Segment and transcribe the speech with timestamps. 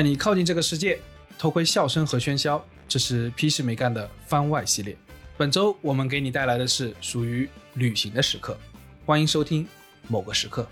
[0.00, 0.98] 带你靠近这个世界，
[1.38, 2.64] 偷窥笑声和喧嚣。
[2.88, 4.96] 这是批示没干的番外系列。
[5.36, 8.56] 本周我们给你带来的是属于旅行的时刻，
[9.04, 9.68] 欢迎收听
[10.08, 10.66] 某个时刻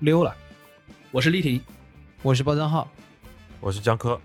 [0.00, 0.36] 溜了。
[1.10, 1.58] 我是丽婷，
[2.20, 2.86] 我是包账号，
[3.60, 4.20] 我是江科。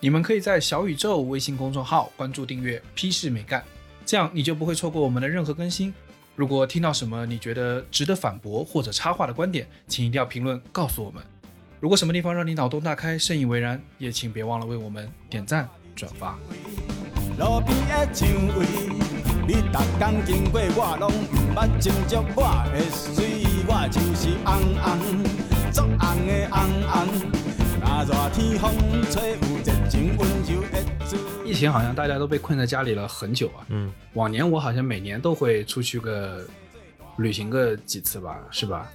[0.00, 3.62] 你们可以在小宇宙微信公众号关注订阅批示没干，
[4.06, 5.92] 这样你就不会错过我们的任何更新。
[6.34, 11.22] 如果听到什么你觉得值得反驳或者插话的观点，请一定要评论告诉我们。
[11.82, 16.38] 如果什么地方让你脑洞大开、深以为然，也请别忘了为我们点赞转发。
[17.36, 18.64] 路边的蔷薇，
[19.48, 19.54] 你
[20.24, 24.94] 经过我拢毋捌惊触我的水，我就是红红，
[25.72, 26.92] 足红的红红。
[27.80, 28.72] 那热天风
[29.10, 33.66] 吹，有热情温柔的疫情好像大家都被困在家里了很久啊。
[33.70, 36.46] 嗯，往年我好像每年都会出去个
[37.16, 38.88] 旅行个几次吧，是吧？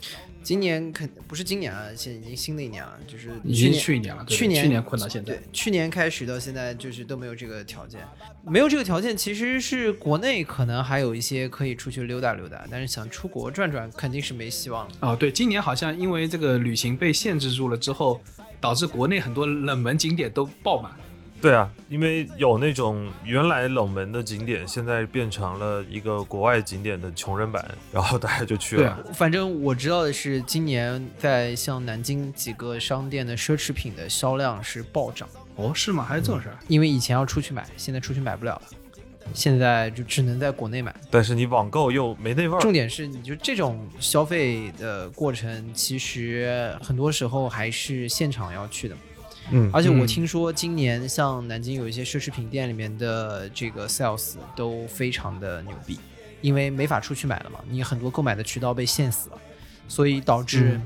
[0.47, 4.23] 今年肯不是今年啊，现在已经新的一年了，就是已经去年了。
[4.29, 7.99] 去年去年困到现在，对，去年开始到现在就是都没有这个条件，
[8.45, 14.95] 没有这个条件，其实是国内可能还有一些可以出去溜达溜达，但是想出国转转肯定是没希望了。
[15.01, 18.21] 哦，对，今年好像因为这个旅行被限制住了之后，
[18.61, 20.93] 导致国内很多冷门景点都爆满。
[21.39, 28.97] 对啊，因为有那种原来冷门的景点，现在变成了一个国外景点的穷人版，然后大家就去了。
[29.13, 35.29] 反正我知道的是，今年在像南京几个商店的奢侈品的销量是暴涨。
[35.57, 36.03] 哦，是吗？
[36.03, 36.57] 还是这种事儿？
[36.67, 38.61] 因为以前要出去买，现在出去买不了了，
[39.33, 40.95] 现在就只能在国内买。
[41.09, 42.59] 但是你网购又没那味儿。
[42.59, 48.95] 重点是，你就这种消费的过程，其实很多时候还是现场要去的。
[49.51, 55.99] 嗯，而且我听说今年像南京有一些奢侈品店里面的这个 sales 都非常的牛逼，
[56.41, 59.37] 因为没法出去买了嘛，你很多购买的渠道被限死了，
[59.87, 60.79] 所以导致。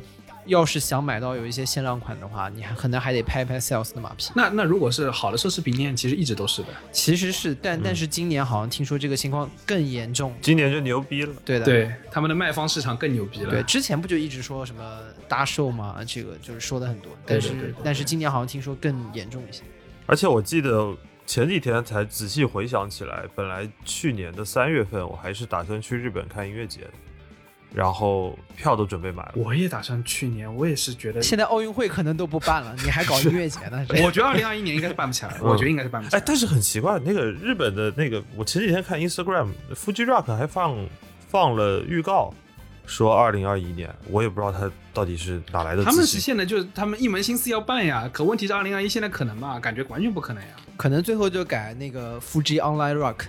[0.46, 4.32] 要是想买到有一些限量款的话，你还可能还得拍拍 sales 的马屁。
[4.36, 6.70] 那那如果是好的奢侈品店，其实一直都是的。
[6.92, 10.34] 其实是，但但是今年好像听说这个情况更严重。
[10.42, 11.34] 今年就牛逼了。
[11.46, 13.50] 对的，对他们的卖方市场更牛逼了。
[13.50, 17.12] 对，之前不就一直说什么搭售嘛，这个就是说的很多。
[17.26, 19.64] 但是但是今年好像听说更严重一些。
[20.08, 20.94] 而且我记得
[21.26, 26.92] 前几天才仔细回想起来，本来去年的三月份我还是打算去日本看音乐节的。
[27.74, 33.86] 然后票都准备买了，我也打算去年，我也是觉得现在奥运会可能都不办了，你还搞音乐节呢？
[34.04, 36.20] 我觉得二零二一年应该是办不起来，我觉得应该是办不起来。
[36.20, 40.78] 哎，但是很奇怪，那个日本的那个，我前几天看 Instagram，Fuji Rock 还放
[41.28, 42.34] 放了预告，
[42.86, 45.86] 说二零二一年，我也不知道他到底是哪来的。
[45.86, 49.58] 他们实现的就是他们一门心思要办呀，可问题是二零二一现在可能吗？
[49.60, 53.22] 感觉完全不可能呀，可能最后就改那个 Fuji Online Rock，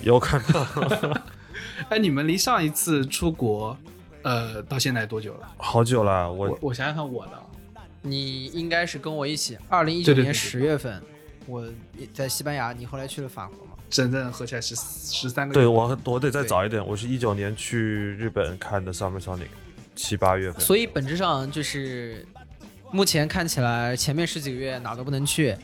[0.00, 1.20] 有可能。
[1.88, 3.76] 哎，你们离上一次出国，
[4.22, 5.48] 呃，到现在多久了？
[5.58, 7.32] 好久了，我我想想看我的，
[8.02, 11.02] 你应该是跟我一起，二零一九年十月份，
[11.46, 11.66] 我
[12.12, 13.72] 在西班牙，你后来去了法国嘛？
[13.88, 15.60] 整整合起来十十三个月。
[15.60, 19.46] 对我，我得再早一点，我是一九年去日本看的 Summer Sonic，
[19.94, 20.60] 七八月份。
[20.60, 22.26] 所以本质上就是，
[22.90, 25.56] 目前看起来前面十几个月哪都不能去。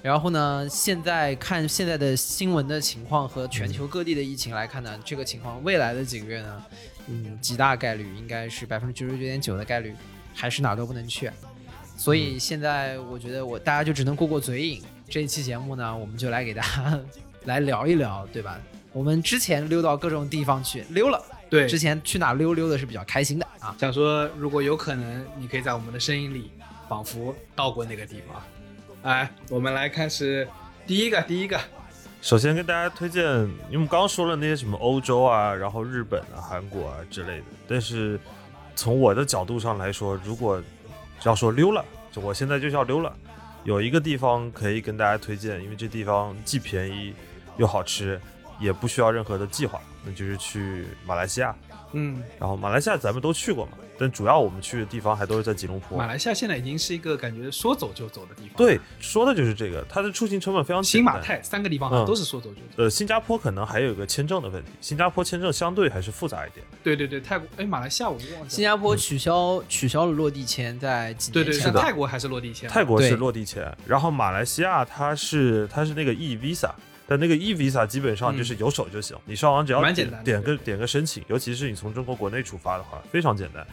[0.00, 0.66] 然后呢？
[0.70, 6.64] 现在看现在的新闻的情况和全球各地的疫情来看呢，这个情况未来的几个月呢，
[7.08, 9.94] 嗯，极大概率应该是百分之九十九点九的概率，
[10.34, 11.30] 还是哪都不能去。
[11.96, 14.82] 所以现在我觉得我大家就只能过过嘴瘾。
[15.08, 17.00] 这一期节目呢，我们就来给大家
[17.44, 18.58] 来聊一聊，对吧？
[18.92, 21.20] 我们之前溜到各种地方去溜了，
[21.50, 23.74] 对，之前去哪溜溜的是比较开心的啊。
[23.80, 26.52] 想说，如果有可能，你可以在我们的声音里
[26.88, 28.40] 仿佛到过那个地方。
[29.02, 30.46] 哎，我们来开始
[30.86, 31.58] 第一个，第一个。
[32.20, 37.44] 首先跟大家推荐，因为我们刚说了那些什么欧洲啊，然后日本啊、韩国啊之类的。
[37.68, 38.18] 但是
[38.74, 40.60] 从我的角度上来说，如果
[41.22, 43.14] 要说溜了，就我现在就是要溜了。
[43.62, 47.14] 有一个地方可以跟大家推荐，因为这地方既便宜
[47.56, 48.20] 又好吃，
[48.58, 51.54] 也不需要任何的计划，那就是去马来西亚。
[51.92, 53.72] 嗯，然后马来西亚咱们都去过嘛。
[53.98, 55.98] 但主要我们去的地方还都是在吉隆坡。
[55.98, 58.52] 马来西亚现在已经是一个感觉说走就走的地方。
[58.56, 60.88] 对，说的就是这个，它的出行成本非常低。
[60.88, 62.82] 新马泰三个地方都是说走就走。
[62.82, 66.64] 呃，新加坡可能还有一个签证的问题，新加坡签证相对还是复杂一点。
[66.82, 68.48] 对对对，泰国哎，马来西亚我忘了。
[68.48, 71.44] 新加坡取消取消了落地签，在几年前。
[71.44, 71.70] 对对，是。
[71.72, 72.70] 泰国还是落地签？
[72.70, 76.70] 泰国是落地签，然后马来西亚它是它是那个 e visa。
[77.10, 83.66] 但那个 e visa 基本上就是有手就行，你上网只要点点个点个申请，尤其是你从中国国内出发的话，非常简单，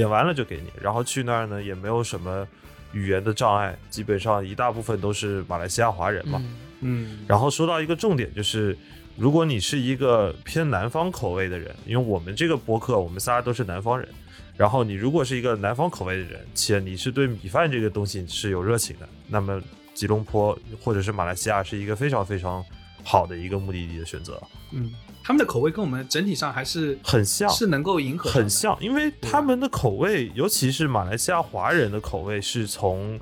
[0.00, 2.48] 点完了就给你，然后去那儿呢也没有什么
[2.92, 6.42] 语言的障碍，基本上一大部分都是马来西亚华人嘛，
[6.80, 8.74] 嗯，然后说到一个重点就是，
[9.16, 14.08] 如果你是一个偏南方口味的人，因为我们这个播客我们仨都是南方人，
[14.56, 19.60] 然后你如果是一个南方口味的人，且你是对米饭这个东西是有热情的，那么
[19.92, 22.64] 吉隆坡或者是马来西亚是一个非常非常
[23.04, 24.42] 好的一个目的地的选择，
[24.72, 24.92] 嗯，
[25.22, 33.18] 他们的口味跟我们整体上还是很像，是能够迎合很像，因为他们的口味，尤其是马来西亚华人的口味，是从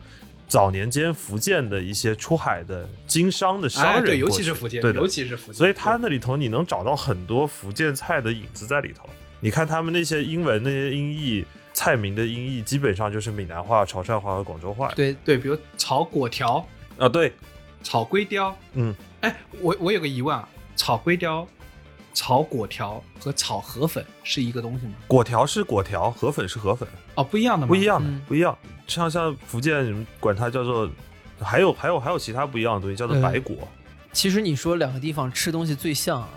[0.47, 5.01] 早年间福建的一些出海的经商的商哎，人对，尤其是福建，对的。
[5.01, 9.09] 尤其是福建，所以他那里头你能找到很多福建菜的影子在里头。
[9.41, 14.91] 你看他们那些英文那些音译菜名的音译，基本上就是闽南话、潮汕话和广州话。
[14.97, 16.67] 对，对，比如炒粿条、
[16.99, 17.33] 啊，对，
[17.85, 21.47] 炒龟雕，嗯，哎，我我有个疑问啊，炒龟雕、
[22.15, 24.94] 炒果条和炒河粉是一个东西吗？
[25.09, 27.69] 果条是果条，河粉是河粉，哦，不一样的吗？
[27.69, 27.82] 不一。
[27.85, 28.56] 样的，嗯不一样。
[28.87, 30.88] 像像福建人管它叫做，
[31.41, 33.56] 还有还有还有其他不一样的东西，叫做嗯白果。
[34.12, 36.29] 其实你说两个地方吃东西最像啊，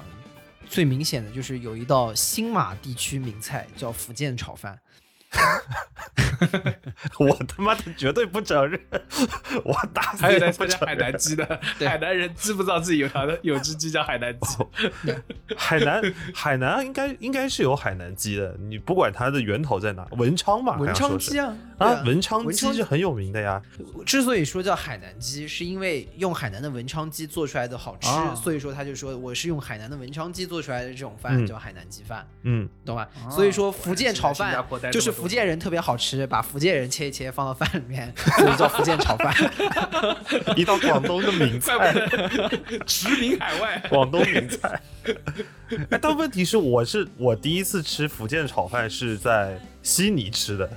[0.68, 4.78] 最明显的就是有一道新马地区名菜叫福建炒饭。
[7.20, 8.80] 我他妈的绝对不承认，
[9.64, 11.12] 我打死也在参加海不承认。
[11.12, 14.58] 南鸡的，海南人知不知道自己有条的有只鸡叫海南鸡？
[15.56, 16.02] 海南
[16.34, 23.62] 海南应该应该是有海南鸡的，你不管它的源头在哪，文昌嘛，文昌鸡啊，啊，啊文昌鸡是很有名的呀。
[24.06, 33.08] 之所以说叫海南鸡，是因为用海南的文昌鸡做出来的好吃，啊所以说他就说我是用海南的文昌鸡做出来的这种饭、嗯叫海南鸡饭，嗯，懂吧？
[33.26, 39.32] 哦所以说福建炒饭就是多福建人特别好吃，把福建人切一切放到饭里面， 所以叫福建炒饭。
[40.58, 41.94] 一道广东的名菜，
[42.88, 43.80] 驰名海外。
[43.88, 44.82] 广东名菜。
[45.92, 50.68] 哎，但问题是，我是我第一次吃福建炒饭是在悉尼吃的，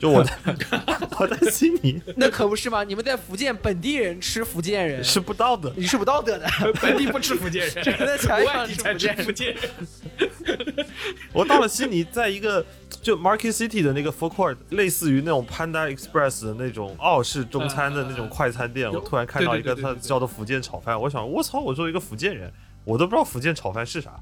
[0.00, 0.32] 就我在
[1.20, 2.82] 我在悉尼那可不是吗？
[2.82, 5.70] 你们在福建本地人吃福建人是不道德。
[5.76, 6.48] 你是不道德的。
[6.80, 10.86] 本地不吃福建人，只能在墙外上地才吃吃福建人福建人。
[11.34, 12.64] 我到了悉尼，在一个
[13.02, 22.50] 就 Market City 的那个 food court，类似于那种 Panda Express 的那种澳式中餐的那种快餐店，有我突然看到一个对对对对对它叫做福建炒饭，我想我操，我作为一个福建人，
[22.84, 24.12] 我都不知道福建炒饭是啥。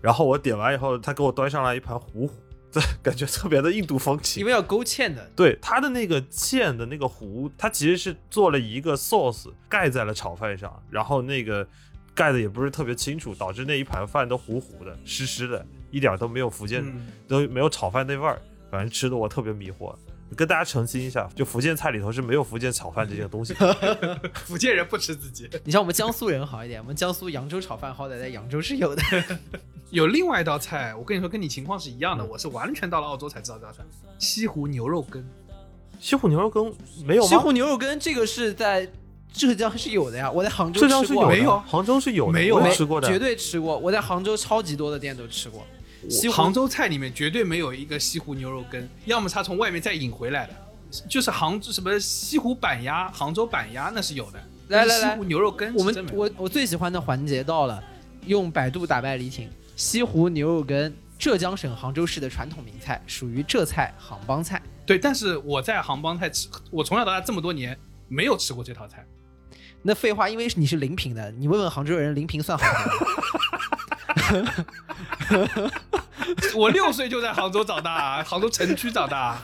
[0.00, 2.53] 然后我点完以后，他给我端上来一盘糊糊，这
[3.02, 4.46] 感觉特别的印度风情因。
[4.46, 11.66] 为要勾芡的，对它的那个芡的那个糊，它其实是做了一个 sauce 盖在了炒饭上，然后那个
[12.14, 18.40] 盖的也不是特别清楚，导致那一盘饭都糊糊的、湿湿的，一点都没有福建、嗯都没有炒饭那味儿，
[18.70, 19.94] 反正吃的我特别迷惑。
[20.34, 24.20] 跟大家澄清一下，就福建菜里头是没有福建炒饭这件东西的。
[24.44, 25.48] 福建人不吃自己。
[25.64, 29.02] 你像我们江苏人好一点，我们江苏扬州炒饭好歹在扬州是有的。
[29.90, 33.82] 有另外一道菜，我跟你说，跟你情况是一样的，嗯我是完全到了澳洲才知道这道菜，
[34.18, 35.24] 西湖牛肉羹。
[36.00, 37.28] 西湖牛肉羹没有吗？
[37.28, 38.90] 西湖牛肉羹这个是在
[39.32, 43.78] 浙江是有的呀，我在杭州浙江是有的，吃过，没有杭州是有的，没有吃过的，绝对吃过。
[43.78, 45.64] 我在杭州超级多的店都吃过。
[46.10, 50.54] 西杭州菜里面绝对没有一个西湖牛肉羹，要么他从外面再引回来的，
[51.08, 54.38] 就是杭州什么西湖板鸭、杭州板鸭那是有的。
[54.68, 57.82] 来来来西湖牛肉羹我们我我最喜欢的环节到了，
[58.26, 59.50] 用百度打败李挺。
[59.76, 64.62] 西湖牛肉羹，浙江省杭州市的传统名菜，属于浙菜杭帮菜。
[64.86, 67.76] 对，但是我在杭帮菜吃，我从小到大这么多年
[68.08, 69.04] 没有吃过这套菜。
[69.82, 73.12] 那废话，因为你是临平的，你问问杭州人，临平算杭州吗？
[76.54, 79.38] 我六岁就在杭州长大，杭州城区长大，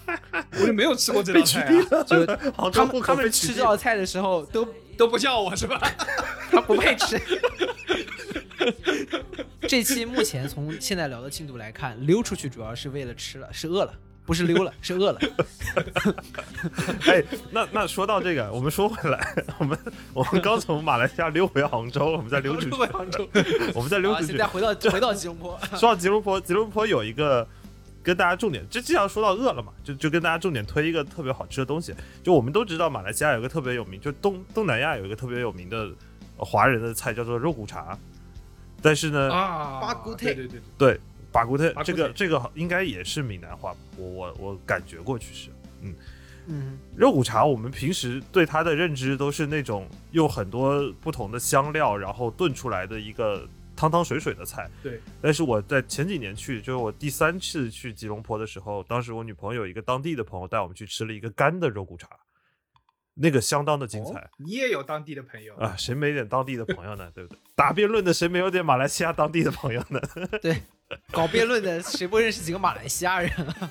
[0.60, 5.80] 我就没有吃过这道菜、啊，就杭州他们他们吃这道菜的时候都都不叫我是吧？
[6.50, 7.20] 他不配吃。
[9.68, 13.92] 这期目前从现在聊的进度来看，溜出去主要是为了吃了，是饿了，
[14.30, 15.18] 不是溜了， 是饿了。
[17.08, 17.20] 哎，
[17.50, 19.76] 那那说到这个，我们说回来，我们
[20.14, 23.28] 我们刚从马来西亚溜回杭州，我们再溜出去，回杭州，
[23.74, 24.46] 我们再溜啊，出去现在。
[24.46, 27.44] 回到回到吉隆坡，说到吉隆坡，吉隆坡有一个
[28.04, 31.92] 跟大家重点，就既然说到饿了嘛，就就跟大家重点推一个特别好吃的东西。
[32.22, 35.90] 就我们都知道，马来西亚有一个特别有名，就东东南亚有一个特别有名的
[36.36, 37.98] 呃华人的菜叫做肉骨茶，
[38.80, 41.00] 但是呢，啊，巴古特对对对对，对
[41.32, 45.50] 巴古特这个这个应该也是闽南话吧，我我我感觉过去是。
[45.82, 45.94] 嗯
[46.46, 53.46] 嗯，肉骨茶，我们平时对它的认知都是那种用很多不同的香料，然后炖出来的一个
[53.76, 54.68] 汤汤水水的菜。
[54.82, 55.00] 对。
[55.22, 62.08] 但是我在前几年去，就是我第三次去吉隆坡的时候，当时我女朋友有一个当地的朋友带我们去吃了一个干的肉骨茶，
[63.14, 64.18] 那个相当的精彩。
[64.18, 67.08] 哦你也有当地的朋友啊，谁没点当地的朋友呢？
[67.14, 67.38] 对不对？
[67.54, 70.00] 打辩论的谁没有点马来西亚当地的朋友呢？
[70.42, 70.62] 对，
[71.12, 73.70] 搞辩论的谁不认识几个马来西亚人啊？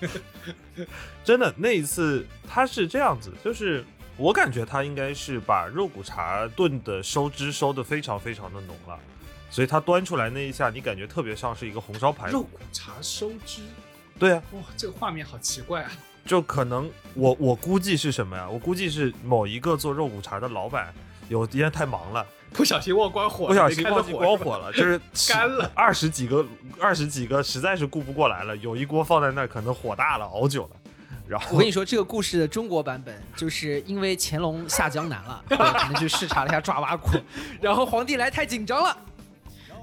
[1.24, 3.84] 真的那一次他是这样子，就是
[4.16, 8.98] 我感觉他应该是把肉骨茶炖的收汁收的非常非常的浓了，
[9.50, 12.32] 所以他端出来那一下，你感觉特别像是一个红烧排骨。
[12.32, 13.62] 肉骨茶收汁，
[14.18, 15.92] 对啊，哇，这个画面好奇怪啊！
[16.26, 18.48] 就可能我我估计是什么呀？
[18.48, 20.92] 我估计是某一个做肉骨茶的老板
[21.28, 26.44] 有今天太忙了，不小心忘关火了，不小心忘记关火了，就是干了二十几个
[26.80, 30.70] 二十几个实在是顾不过来了，有一锅放在那儿，可能火大了，熬久了，
[31.28, 37.10] 然后我跟你说，这个故事的中国版本就是因为乾隆下江南了，对可能去视察了一下爪哇国，
[37.60, 38.96] 然后皇帝来太紧张了，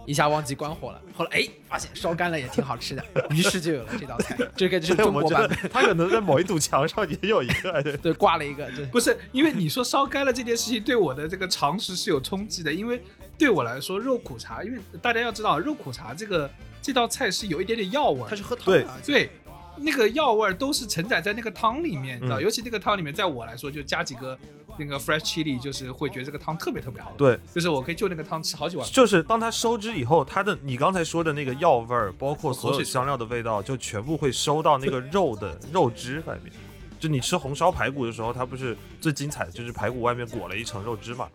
[0.08, 1.02] 一下忘记关火了。
[1.14, 4.38] 后来哎，发现烧干了也挺好吃的，于是就有了这道菜。
[4.56, 13.04] 这个就是中国版本，他可能在某一堵墙上也有一个，对对，挂了一个，对，不是因为你说烧干了这件事情对我的这个常识是有冲击的，因为
[13.38, 16.50] 对我来说肉苦茶，因为大家要知道肉苦茶这个
[16.82, 19.30] 这道菜是有一点点药味儿，它是喝汤对的，对，
[19.80, 24.38] 那个药味儿都是承载在那个汤里面，你知道，嗯尤其那个汤里面，在我来说就加几个
[24.78, 28.88] 那个 fresh chili，就是会觉得这个汤特别特别好喝，对，就是我可以就那个汤吃好几碗。
[28.92, 36.54] 就是当它收汁以后，它的你刚才说的那个药味儿，包括所有香料的味道，就全部会收到那个肉的 肉汁外面。
[37.00, 41.28] 就你吃红烧排骨的时候，它不是最精彩的就是排骨外面裹了一层肉汁嘛，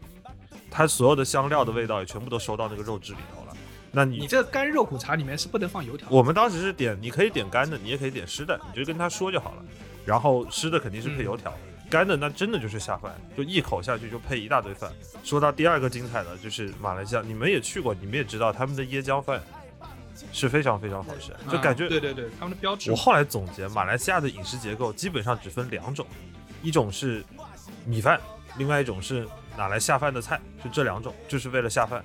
[0.69, 3.42] 它所有的香料的味道也全部都收到那个肉汁里头了。
[3.95, 9.63] 那你你这干肉骨茶里面是不能放油条的，我们当时是点，你可以点干的，你也可以点湿的，你就跟他说就好了。
[10.05, 11.53] 然后湿的肯定是配油条，
[11.91, 14.91] 干的那真的就是下饭，就一口下去就配一大堆饭。
[15.23, 19.41] 说到第二个精彩的，就是马来西亚，你们也去过，你们也知道他们的椰浆饭
[20.33, 26.07] 是非常非常好吃，就感觉啊对对对，他们的标志我后来总结，马来西亚的饮食结构基本上只分两种，
[26.63, 27.23] 一种是
[27.85, 28.19] 米饭，
[28.57, 32.03] 另外一种是拿来下饭的菜，就这两种，就是为了下饭。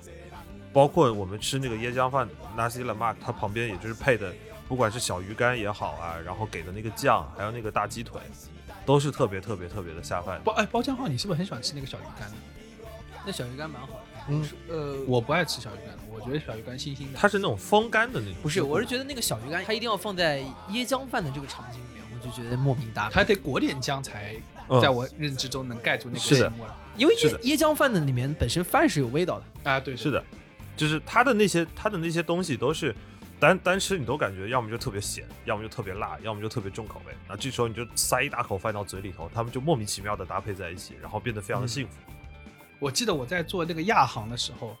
[0.72, 4.32] 包括我们吃那个椰浆饭 nasi lemak，它旁边也就是配的，
[4.68, 8.20] 不管是小鱼干也好啊，然后给的那个酱，还有那个大鸡腿，
[8.84, 10.40] 都是特别特别特别的下饭。
[10.44, 12.30] 包哎包浆号，你是不是很喜欢吃那个小鱼干？
[13.26, 14.00] 那小鱼干蛮好的。
[14.30, 17.18] 嗯，呃，我不爱吃小鱼干，我觉得小鱼干腥腥的。
[17.18, 23.14] 它是那种风干的那种，不是，我是觉得那个小鱼干它一定要放在椰浆饭的这个场景里面，我就觉得莫名搭配。
[23.14, 24.34] 还得裹点酱才，
[24.68, 30.22] 嗯在我认知中能盖住那个是的腥味儿因为椰椰浆饭的里面本身饭是有味道的，啊，对，是的，
[30.78, 32.94] 就是它的那些它的那些东西都是
[33.40, 37.12] 单单吃，你都感觉要么就特别咸，要么就特别辣，要么就特别重口味。
[37.28, 41.92] 那这时候你就塞一大口饭到嘴里头，他们就莫名其妙的搭配在一起，然后变得非常的幸福。
[42.78, 44.76] 我记得我在做那个亚航的时候，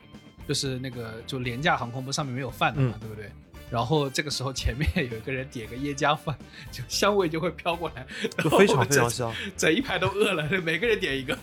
[0.46, 3.30] 就是那个就廉价航空，不是上面没有饭的嘛，嗯对不对？
[3.70, 6.34] 然后这个时候前面有一个人点个椰浆饭，
[6.70, 8.06] 就香味就会飘过来，
[8.38, 9.30] 就非常非常香。
[9.30, 11.36] 整整一排都饿了，每个人点一个。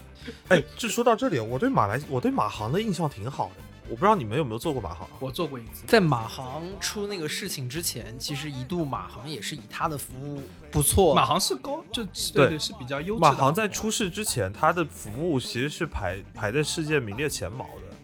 [0.48, 3.65] 哎，这说到这里，我对马来我对马航的印象挺好的。
[3.90, 5.14] 我不知道你们有没有做过马航啊？
[5.20, 13.28] 我做过一次，在马航出那个事情之前，其实一度马航也是以它的服务不错，马航是高，就对对对是比较优质的。
[13.28, 17.96] 马航在出事之前，它的服务其实是排排在世界名列前茅的。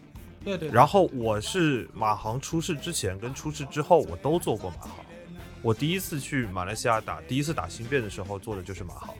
[0.44, 4.90] 对对，然后我是马航出事之前跟出事之后，我都做过马航。
[5.62, 9.14] 我第一次去马来西亚打第一次打新变的时候做的就是马航，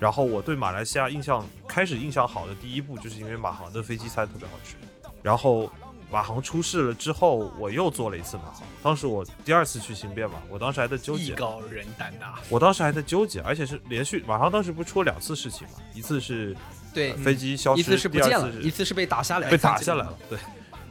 [0.00, 4.74] 然后我对马来西亚印象开始印象好的第一步就是因为马航的飞机餐特别好吃，
[5.22, 5.70] 然后
[6.14, 16.56] 马航出事了之后，我又做了一次马航，当时我第二次去新变嘛，我当时还在纠结，艺高人胆大，我当时还在纠结，而且是连续马航当时不是出了两次事情嘛，一次是
[16.94, 20.38] 对，飞机消失，一次是不见了，一次是被打下来，被打下来了，对。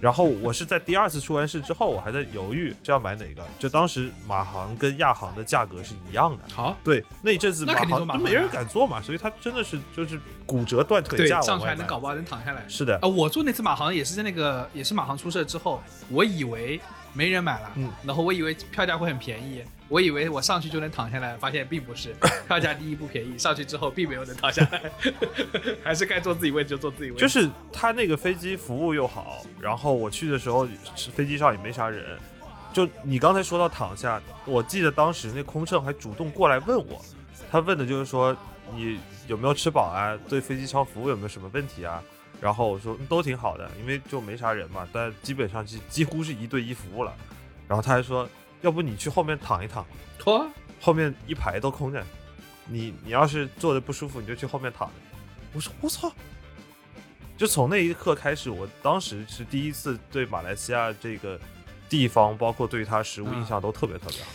[0.04, 3.42] 然后我是在第二次出完事之后，我还在犹豫这要买哪个。
[3.58, 11.58] 就当时马航跟亚航的价格是一样的，好，对，那一阵子马航航都没人敢坐嘛，所以它真的是就是骨折断腿对，价上。
[11.58, 12.66] 去还能搞不好能躺下来。
[12.68, 16.82] 是的啊，，我坐那次马航也是在那个也是马航出事之后，我以为
[17.14, 22.14] 没人买了，嗯，然后我以为票价会很便宜，我以为我上去就能躺下来，发现并不是，
[22.48, 24.82] 票价第一不便宜，上去之后并没有能躺下来，
[25.84, 27.22] 还是该坐自己位置就坐自己位置。
[27.22, 32.18] 就是他那个飞机服务又好，然后我去的时候是飞机上也没啥人。
[32.74, 37.00] 就你刚才说到躺下，我记得当时那空乘还主动过来问我，
[37.52, 38.36] 他问的就是说
[38.76, 40.18] 你有没有吃饱啊？
[40.28, 42.02] 对飞机舱服务有没有什么问题啊？
[42.44, 47.16] 然后我说、嗯都挺好的，因为就没啥人嘛，但基本上几几乎是一对一服务了。
[47.70, 48.28] 然后他还说，
[48.60, 49.86] 要不你去后面躺一躺，
[50.20, 50.46] 托
[50.82, 52.04] 后面一排都空着，
[52.68, 54.94] 你你要是坐的不舒服，你就去后面躺着。
[55.54, 56.12] 我说我操！
[57.38, 61.40] 就从那一刻开始，我当时是第一次对马来西亚这个
[61.88, 64.32] 地方，包括对于它食物印象都特别特别好。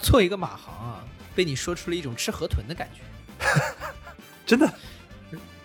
[0.00, 1.04] 做一个马航啊，
[1.36, 3.46] 被你说出了一种吃河豚的感觉。
[4.44, 4.68] 真的。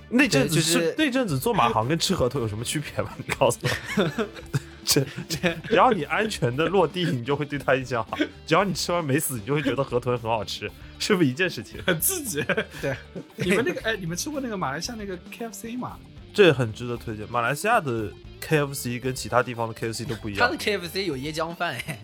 [0.10, 3.10] 那阵子是那阵子做马航跟吃河豚有什么区别吗？
[3.26, 4.12] 你告诉我。
[4.86, 11.80] 这这，只要你安全的落地，你就会对他印象好；只要你吃完没死，你就会觉得河豚很好吃，是不是一件事情？
[11.86, 12.44] 很刺激。
[12.82, 12.96] 对，
[13.38, 16.00] 你们那个哎，你们吃过那个马来西亚那个 KFC 吗？
[16.40, 17.30] 这很值得推荐。
[17.30, 18.10] 马来西亚的
[18.42, 20.58] KFC 跟其他地方的 KFC 都不一样他的。
[20.58, 22.00] KFC 有椰浆饭，哎，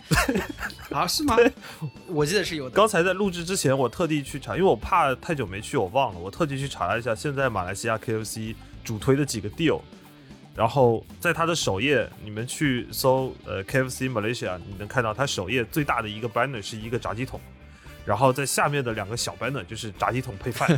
[0.92, 1.38] 啊，是吗？
[2.08, 2.76] 我记得是有的。
[2.76, 9.80] 刚才在录制之前，我特地去查，因为我怕太久没去，我忘了，我特地去查了一下，现在马来西亚 KFC 主推的几个 deal，
[10.54, 17.40] 然后在它的首页，你们去搜呃 KFC Malaysia，你能看到它首页最大的一个 banner 是一个炸鸡桶，
[18.06, 20.70] 然后在下面的两个小 banner 就是炸鸡桶配饭，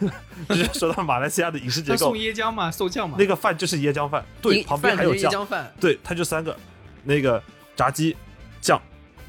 [0.48, 3.16] 就是说到马来西亚的饮食结构送，椰浆嘛，送酱嘛。
[3.18, 6.54] 那个饭就是椰浆饭，对，旁边还有酱椰，浆饭，对，它就三个，
[7.02, 7.42] 那个
[7.74, 8.14] 炸鸡、
[8.60, 8.78] 酱、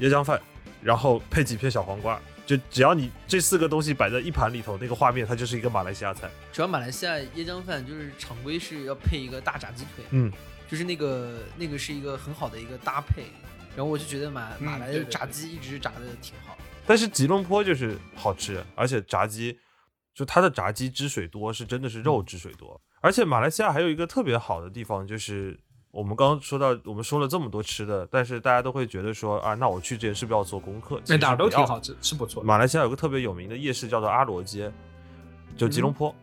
[0.00, 0.38] 椰浆饭，
[0.82, 6.28] 然后配几片小黄瓜，就只要你这四个东西摆在一盘里头，那个画面它就是一个马来西亚菜。
[6.52, 10.30] 主要马来西亚椰浆饭就是常规是要配一个大炸鸡腿，嗯，
[10.70, 13.24] 就是那个那个是一个很好的一个搭配。
[13.74, 16.55] 然后我就觉得马嗯马来的炸鸡一直炸的挺好。
[16.86, 19.58] 但是吉隆坡就是好吃，而且炸鸡
[20.14, 22.80] 就它的炸鸡汁水多，是真的是肉汁水多。
[23.00, 25.58] 而且马来西亚还有一个特别好的地方，就是
[25.90, 31.00] 我们刚刚说到，我们说了这么多吃的，但是大家都会觉得说啊，那我去之前是不是要做功课？
[31.06, 32.42] 那哪儿都挺好吃，是不错。
[32.42, 34.72] 马来西亚有个特别有名的夜市叫做阿罗街，
[35.56, 36.14] 就吉隆坡，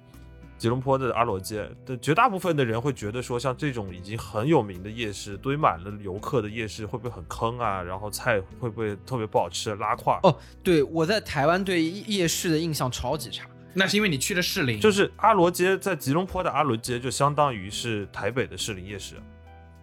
[0.57, 7.81] 吉隆坡的阿罗街的绝大部分的人会觉得说，像这种已经很有名的夜市，堆满了游客的夜市会不会很坑啊？
[7.81, 10.19] 然后菜会不会特别不好吃，拉胯？
[10.23, 13.45] 哦，对，我在台湾对夜市的印象超级差。
[13.73, 19.15] 那是因为你去了士林，就是阿罗街在吉隆坡的阿罗街，就相当于是台北的士林夜市，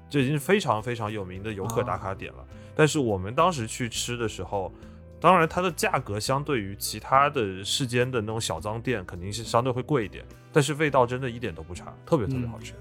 [0.08, 2.38] 这已经是非常非常有名的游客打卡点了。
[2.76, 4.72] 但是我们当时去吃的时候，
[5.20, 12.72] 当然它的价格相对于其他的世间的那种小脏店肯定是相对会贵一点，但是味道真的一点都不差，特别特别好吃。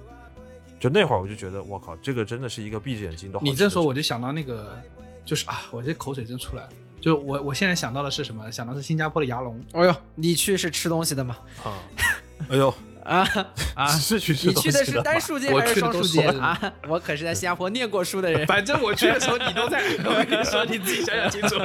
[0.79, 4.81] 就那会儿我就觉得，我靠，这个真的是一个闭着眼睛都好吃你这说我就想到那个，
[5.25, 6.69] 就是啊，我这口水真出来了。
[7.01, 8.49] 就我我现在想到的是什么？
[8.49, 11.37] 想到是新加坡的牙龙哎呦，你去是吃东西的吗？
[11.65, 11.77] 啊，
[12.49, 12.73] 哎呦，
[13.09, 13.27] 啊
[13.73, 13.87] 啊！
[13.97, 16.59] 是去吃你去的是单数街我还是双数街啊？
[16.87, 18.45] 我可是在新加坡念过书的人。
[18.45, 21.55] 反正我去的时候你都在， 我跟你说你自己想想清楚。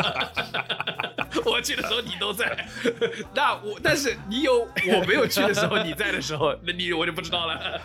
[1.44, 2.66] 我去的时候你都在，
[3.34, 7.80] 那我但是你有我没有去的时候你在的时候，那你我就不知道了。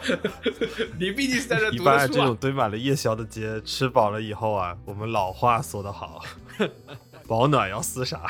[0.97, 2.15] 你毕竟是在这读一般的书啊。
[2.15, 6.23] 这种堆满了夜宵的街，吃饱了以后啊，我们老话说得好，
[7.27, 8.21] 保暖要厮杀。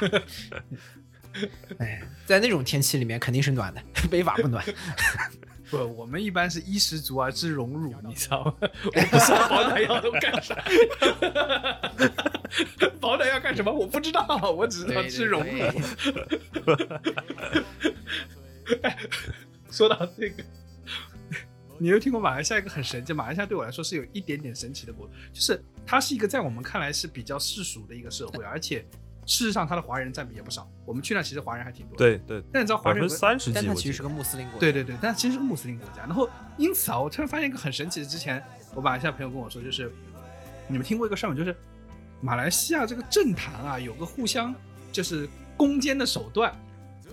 [1.78, 4.64] 哎， 在那种天气里面肯定是暖的， 没法不暖。
[5.70, 8.56] 不，我们一般是衣食足而知荣辱，你知道吗？
[8.60, 10.56] 我不知道保暖要都干啥。
[13.00, 13.72] 保暖要干什么？
[13.72, 15.82] 我不知道，我只知道知荣辱。
[19.70, 20.44] 说到这个，
[21.78, 23.14] 你有听过马来西亚一个很神奇？
[23.14, 28.84] 马来西亚对我来说是有一点点神奇的国，就是它是一个在我们看来是比较世俗的一个社会，而且
[29.30, 30.68] 事实上它的华人占比也不少。
[30.86, 34.60] 我们去那其实华人还挺多的。，对对，但你知道华百分人三十几，但它我记得其实是个穆斯林国家。
[34.60, 36.02] 对对对，但其实是个穆斯林国家。
[36.02, 39.94] 然后因此啊，我突然发现一个很神奇的，之前我马来西亚朋友跟我说，就是
[40.68, 41.36] 你们听过一个事儿吗？
[41.36, 41.56] 就是
[42.22, 44.52] 马来西亚这个政坛啊，有个互相
[44.92, 46.52] 就是攻坚的手段。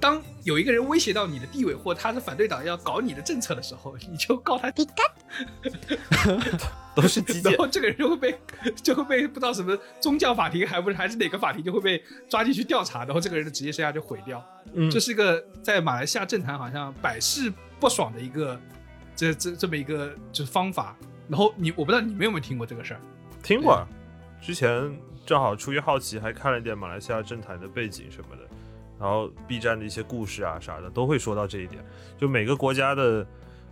[0.00, 4.72] 当有一个人威胁到你的地位，或他是反对党要搞你的政策的时候，你就告他，
[6.96, 7.58] 都是基建 然。
[7.58, 8.38] 后这个人就会被
[8.82, 14.44] 就会被不知道什么宗教法庭，还不是还是哪个法庭就会被抓进去调查，然后这个人的职业生涯就毁掉。
[14.72, 18.58] 嗯这是一个在马来西亚政坛好像百试不爽的一个
[19.14, 20.96] 这这这么一个就是方法。
[21.28, 23.00] 然后你我不知道你们有没有听过这个事儿？
[23.42, 23.86] 听过，
[24.40, 28.42] 之前正好出于好奇，还看了一点马来西亚政坛的背景什么的，
[29.00, 31.84] 然后 B 站的一些故事啊啥的，都会说到这一点。
[32.16, 33.26] 就每个国家的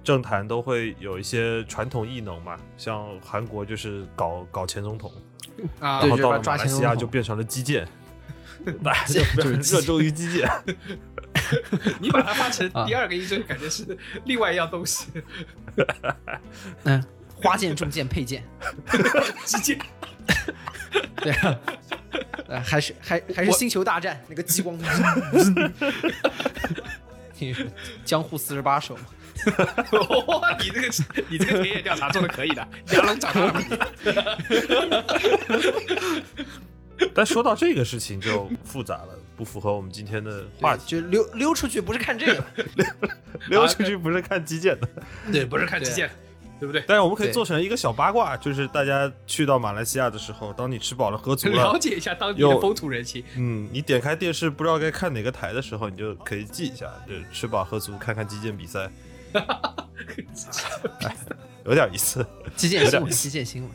[0.04, 5.10] 政坛都会有一些传统异能嘛，像韩国就是搞搞前总统，
[5.80, 6.96] 啊然后到了马来西亚前总统。
[6.98, 7.88] 就变成了基建，
[8.84, 10.48] 大家就 就是热衷于基建。
[12.00, 12.86] 你把它画成啊。
[12.86, 15.08] 第二个音，就感觉是另外一样东西。
[16.84, 17.02] 嗯，
[17.36, 18.44] 花剑、重剑、佩剑，
[19.44, 19.78] 基建。
[21.16, 21.58] 对啊，
[22.48, 24.78] 呃，还是还还是星球大战那个激光，
[27.38, 27.54] 你
[28.04, 29.02] 江户四十八手嘛？
[30.26, 30.88] 哇， 你这个
[31.28, 33.60] 你这个田野调查做的可以的， 牙龙长大了吗？
[37.12, 40.82] 但说到这个事情就复杂了，不符合我们今天的话，题。
[40.86, 42.44] 就溜溜出去不是看这个，
[43.48, 44.88] 溜出去不是看基建的，
[45.32, 46.08] 对，不是看基建，
[46.60, 46.84] 对不对？
[46.86, 53.24] 但是我们可以做成一个小八卦，就是大家去到马来西亚的时候，当你吃饱了喝足了了，解一下当地的风土人情。
[53.36, 58.88] 嗯，你点开电视不知道该看哪个台的时候，你就可以记一下，就吃饱喝足看看击剑比赛，
[61.64, 62.24] 有点意思。
[62.56, 63.70] 基建新闻，基建新闻。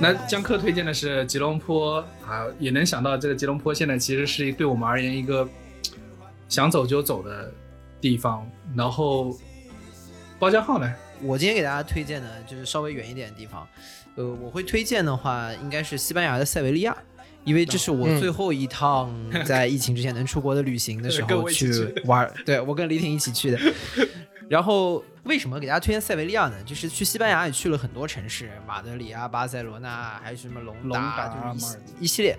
[0.00, 5.48] 那江科推荐的是吉隆坡啊，也能想到这个吉隆坡现在其实是对我们而言一个
[6.46, 7.50] 想走就走的
[8.02, 8.46] 地方。
[8.76, 9.34] 然后
[10.38, 10.92] 包浆号呢？
[11.22, 13.66] 我今天给大家推荐的就是稍微远一点的地方，
[14.16, 16.94] 呃，我会推荐的话应该是西班牙的塞维利亚，
[17.44, 19.14] 因为这是我嗯最后一趟
[19.46, 21.70] 在疫情之前能出国的旅行的时候去
[22.04, 23.58] 玩，对我跟李挺一起去的。
[24.50, 26.56] 然后为什么给大家推荐塞维利亚呢？
[26.66, 32.36] 就是去西班牙也去了很多城市，马德里啊、巴塞罗那，还有什么隆隆达，达就是一一系列。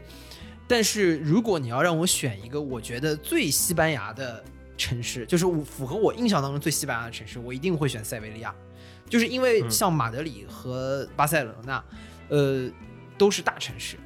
[0.67, 4.43] 但是如果你要让我选一个我觉得最西班牙的
[4.77, 8.53] 城市，就是我符合我印象当中最西班牙的城市，我一定会选塞维利亚，
[9.09, 9.71] 就是因为嗯。
[9.71, 11.83] 像马德里和巴塞罗那，
[12.29, 12.69] 呃，
[13.17, 13.97] 都是大城市，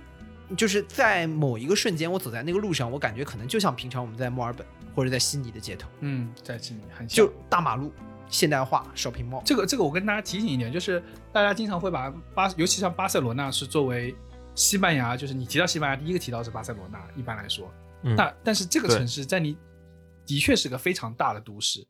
[0.55, 7.91] 就是在某一个瞬间，我走在那个路上，我感觉可能就像平常我们在墨尔本或者在悉尼的街头，嗯，在悉尼很像就大马路、
[8.29, 9.41] 现代化、shopping mall。
[9.43, 11.01] 这个这个，我跟大家提醒一点，就是
[11.31, 14.15] 大家经常会把巴，尤其像巴塞罗那是作为
[14.55, 17.71] 西班牙，就是你提到西班牙，第一个提到是巴塞罗那，一般来说。
[18.03, 18.15] 嗯。
[18.15, 19.57] 那但是这个城市在你
[20.29, 21.87] 的确是个非常大的都市，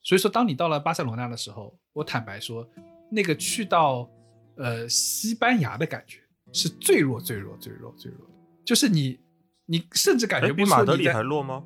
[0.00, 2.64] 所以说当你到了巴塞罗那的时候，我坦白说，
[3.10, 4.08] 那个去到
[4.54, 6.20] 呃西班牙的感觉
[6.52, 9.18] 是最弱、最弱、最弱、最弱的，就是你
[9.66, 11.64] 你甚至感哎，觉比马德里还弱吗？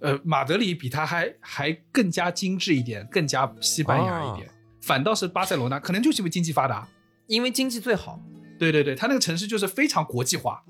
[0.00, 4.50] 呃，马德里比它还还更加精致一点，更加西班牙一点。
[4.82, 6.88] 反倒是巴塞罗那，可能就是因为经济发达。
[7.28, 8.20] 因为经济最好，
[8.58, 10.64] 对对对，它那个城市就是非常国际化，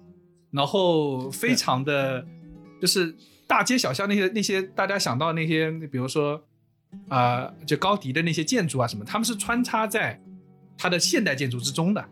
[0.51, 2.23] 然后非常的
[2.79, 3.17] 就是
[3.51, 6.41] 大街小巷那些那些大家想到那些，比如说
[7.09, 10.21] 啊、呃就高迪的那些建筑啊什么，他们是穿插在
[10.79, 12.05] 它的现代建筑之中的，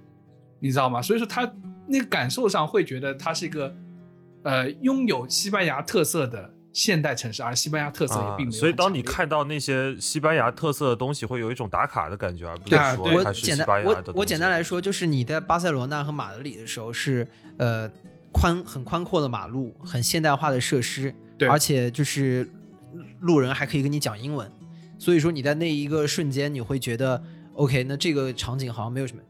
[0.58, 1.00] 你知道吗？
[1.00, 1.48] 所以说他
[1.86, 3.72] 那个感受上会觉得它是一个
[4.42, 14.10] 呃拥有西班牙特色的现代城市，而西班牙特色也并没有所以当你看到那些西班牙特色的东西，会有一种打卡的感觉，而不是对啊我说它是西简单班牙的东西。
[14.10, 17.26] 我我简单来说，就是你在巴塞罗那和马德里的时候是
[17.58, 17.88] 呃
[18.32, 22.50] 宽很宽阔的马路，很现代化的设施，对而且就是
[23.20, 24.50] 路人还可以跟你讲英文，
[24.98, 27.22] 所以说你在那一个瞬间你会觉得
[27.54, 29.22] OK，那这个场景好像没有什么。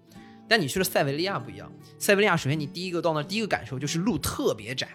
[0.48, 4.88] 但你去了塞维利亚不一样，塞维利亚首先你第一个到那第一个感受就是路特别窄，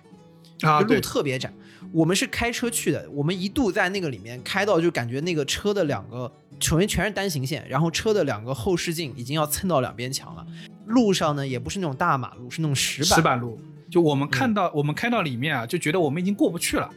[0.62, 1.54] 啊，路，特别窄。
[1.92, 10.44] 我们是开车去的，我们一度在那个里面开到，就感觉那个车的两个首先全是单行线，然后车的两个后视镜已经要蹭到两边墙了。
[10.88, 13.16] 路上呢也不是那种大马路，是那种石板。
[13.16, 13.60] 石板路，
[13.92, 16.90] 就我们看到、我们开到里面啊，就觉得我们已经过不去了。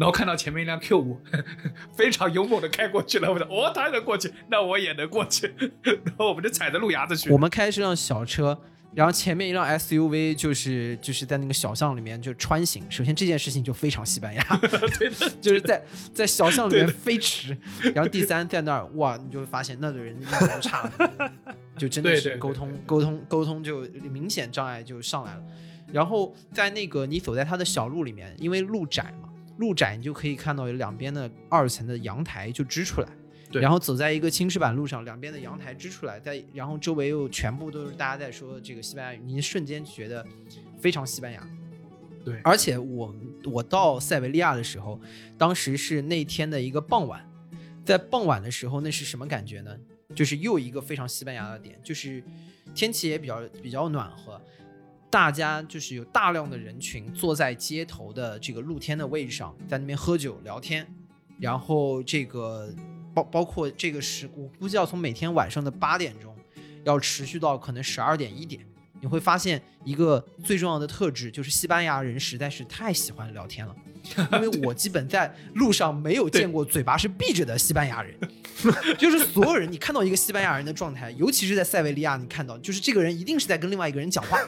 [0.00, 1.20] 然后看到前面一辆 Q 五，
[1.94, 3.30] 非常勇猛的开过去了。
[3.30, 5.52] 我说，哦，他能过去，那我也能过去。
[5.84, 7.28] 然后我们就踩着路牙子去。
[7.30, 8.58] 我们开的是辆小车，
[8.94, 12.82] 然后前面一辆 SUV 就是就是在那个小巷里面就穿行。
[12.90, 14.42] 首先这件事情就非常西班牙，
[15.38, 15.84] 就是在
[16.14, 17.54] 在小巷里面飞驰。
[17.94, 21.32] 然后第三在那儿哇，你就会发现那个人印象都差了，
[21.76, 25.42] 就真的是沟通沟通沟通就明显障碍就上来了。
[25.92, 29.28] 然后在那个你走在他的小路里面，因为路窄嘛，
[29.60, 33.08] 路窄你就可以看到有两边的二层的阳台就支出来。
[33.52, 40.24] 对然后走在一个青石板路上，两边的阳台支出来，在然后周围又全部都是大家在说这个西班牙语，你瞬间觉得
[40.80, 41.44] 非常西班牙。
[42.24, 45.00] 对而且我我到塞维利亚的时候，
[45.36, 47.28] 当时是那天的一个傍晚，
[47.84, 49.76] 在傍晚的时候，那是什么感觉呢？
[50.14, 52.22] 就是又一个非常西班牙的点，就是
[52.72, 54.40] 天气也比较比较暖和，
[55.10, 60.86] 大家就是有大量的人群坐在街头的这个露天的位置上，在那边喝酒聊天，
[61.38, 62.72] 然后这个
[63.12, 66.34] 包包括这个时，我估计要从每天晚上的八点钟，
[66.84, 68.64] 要持续到可能十二点一点。
[69.02, 73.74] 你会发现一个最重要的特质，就是西班牙人实在是太喜欢聊天了，
[74.34, 78.14] 因为我基本在路上没有见过嘴巴是闭着的西班牙人，
[78.98, 84.38] 就是所有人，你看到一个西班牙人的状态，尤其是在塞维利亚，你看到就是这个人一定是在跟另外一个人讲话，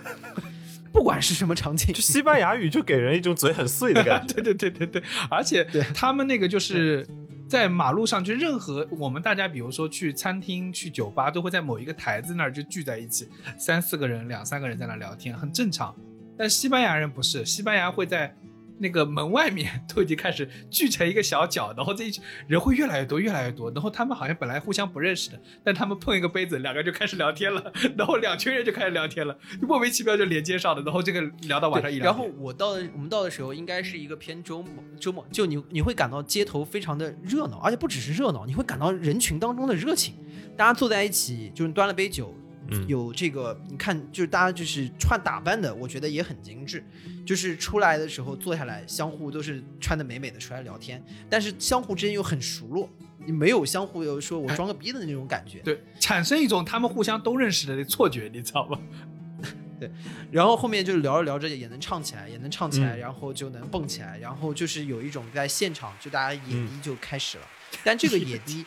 [0.92, 4.34] 不管是什么场景就，西班牙语就给人一种嘴很碎的感觉。
[4.42, 7.06] 对对对对对，而且他们那个就是
[7.48, 13.28] 在马路上，就任何我们大家，比如说去餐厅、去酒吧，都会在某一个台子那儿就聚在一起，
[13.58, 15.94] 三四个人、两三个人在那聊天，很正常。
[16.36, 18.34] 但西班牙人不是，西班牙会在
[18.82, 22.12] 那个门外面都已经开始聚成一个小角，然后这一
[22.48, 23.70] 人会越来越多，越来越多。
[23.70, 32.14] 然后他们好像本来互相不认识的，但他们碰一个杯子，两个人就开始聊天了， 然后两群人就开始聊天了，就莫名其妙就连接上了，然后这个聊到晚上一两然。
[32.14, 40.14] 后我到的，我们到的时候应该是一个偏周末，周末就你你会感到街头非常的热闹，而且不只是热闹，你会感到人群当中的热情，
[40.56, 42.34] 大家坐在一起，就是端了杯酒，
[42.70, 46.84] 嗯有这个你看，就是大家就是穿打扮的，我觉得也很精致，
[47.26, 52.88] 就是出来的时候坐下来，相互都是穿的美美的出来聊天，但是相互之间又很熟络，
[53.26, 55.58] 你没有相互有说我装个逼的那种感觉。
[55.60, 58.78] 对，产生一种他们互相都认识的错觉，你知道吗？
[60.30, 67.44] 然后后面就聊着聊着也能唱起来，也能唱起来，嗯然后就能蹦起来，然后就是有一种在现场就大家演绎就开始了。
[67.84, 68.64] 但这个野迪，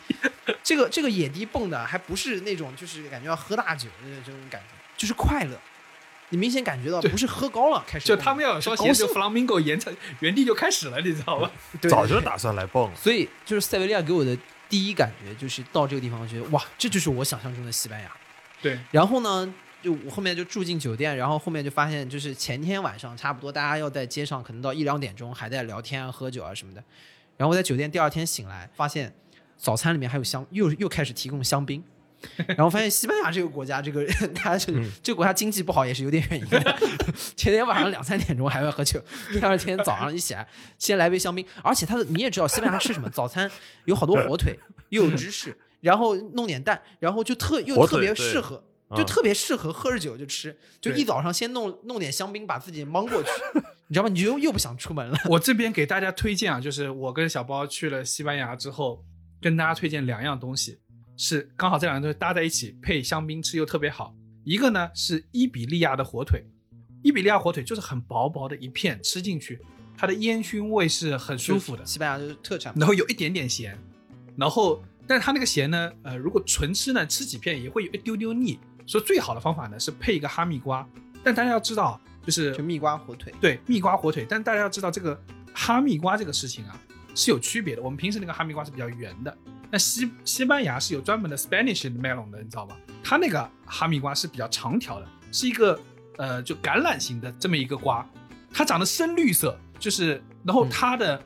[0.63, 5.60] 这个这个野迪蹦的还不是那种就是感觉要喝大酒的这种感觉，就是快乐。
[6.30, 11.52] 你明显感觉到不是喝高了开始，就他们要有双鞋，就 flamingo 原程原地就开始了，你知道吧？
[11.80, 12.96] 对早就打算来蹦了。
[12.96, 14.36] 所以就是塞维利亚给我的
[14.68, 18.12] 第一感觉就是到这个地方，我觉得哇，这就是我想象中的西班牙。
[18.60, 26.84] 对，然后呢，就我后面就住进酒店，然后后面就发现，就是前天晚上差不多大家要在街上，可能到一两点钟还在聊天啊、喝酒啊什么的。
[27.38, 29.13] 然后我在酒店第二天醒来，发现
[29.58, 31.84] 早餐里面还有香，又又开始提供香槟。
[32.48, 36.60] 然后发现西班牙这个国家，这个他这个、嗯这个国家经济不好也是有点原因的。
[37.36, 39.00] 前天晚上两三点钟还会喝酒，
[39.32, 40.48] 第二天早上一起来
[40.80, 43.52] 先来杯香槟，而且他的你也知道西班牙吃什么，早餐
[43.84, 44.58] 有好多火腿，
[44.89, 53.30] 又有芝士，然后弄点蛋，然后就特又特别适合，嗯就特别适合喝着酒就吃，就一早上先弄弄点香槟把自己蒙过去，
[53.88, 54.10] 你知道吗？
[54.10, 55.17] 你就又又不想出门了。
[55.30, 59.04] 我这边给大家推荐啊，就是我跟小包去了西班牙之后，
[59.41, 60.80] 跟大家推荐两样东西，
[61.17, 64.15] 是刚好这两样东西搭在一起配香槟吃又特别好。
[64.43, 66.43] 一个呢是伊比利亚的火腿，
[67.04, 69.60] 伊比利亚火腿就是很薄薄的一片，吃进去
[69.98, 73.78] 它的烟熏味是很舒服的，西班牙就是特产，然后有一点点咸，
[74.36, 80.88] 然后但是它那个咸呢，呃，如果纯吃呢，吃几片也会有一丢丢腻，所以最好的方法呢是配一个哈密瓜。
[81.24, 83.34] 但大家要知道，就是就蜜瓜火腿。
[83.40, 85.20] 对蜜瓜火腿，但大家要知道这个
[85.54, 86.80] 哈密瓜这个事情啊
[87.14, 87.82] 是有区别的。
[87.82, 89.38] 我们平时那个哈密瓜是比较圆的，
[89.72, 92.76] 那西西班牙是有专门的 Spanish melon 的，你知道吧？
[93.04, 95.80] 它那个哈密瓜是比较长条的，是一个
[96.18, 98.06] 呃就橄榄型的这么一个瓜，
[98.52, 101.24] 它长得深绿色，就是然后嗯它的、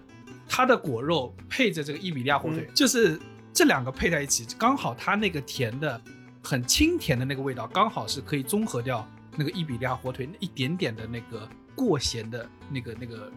[0.48, 3.20] 它的果肉配着这个伊比利亚火腿，就是
[3.54, 6.00] 这两个配在一起，刚好它那个甜的
[6.44, 9.08] 很清甜的那个味道，刚好是可以综合掉
[9.40, 13.32] 那个伊比利亚火腿那一点点的那个过咸的那个那个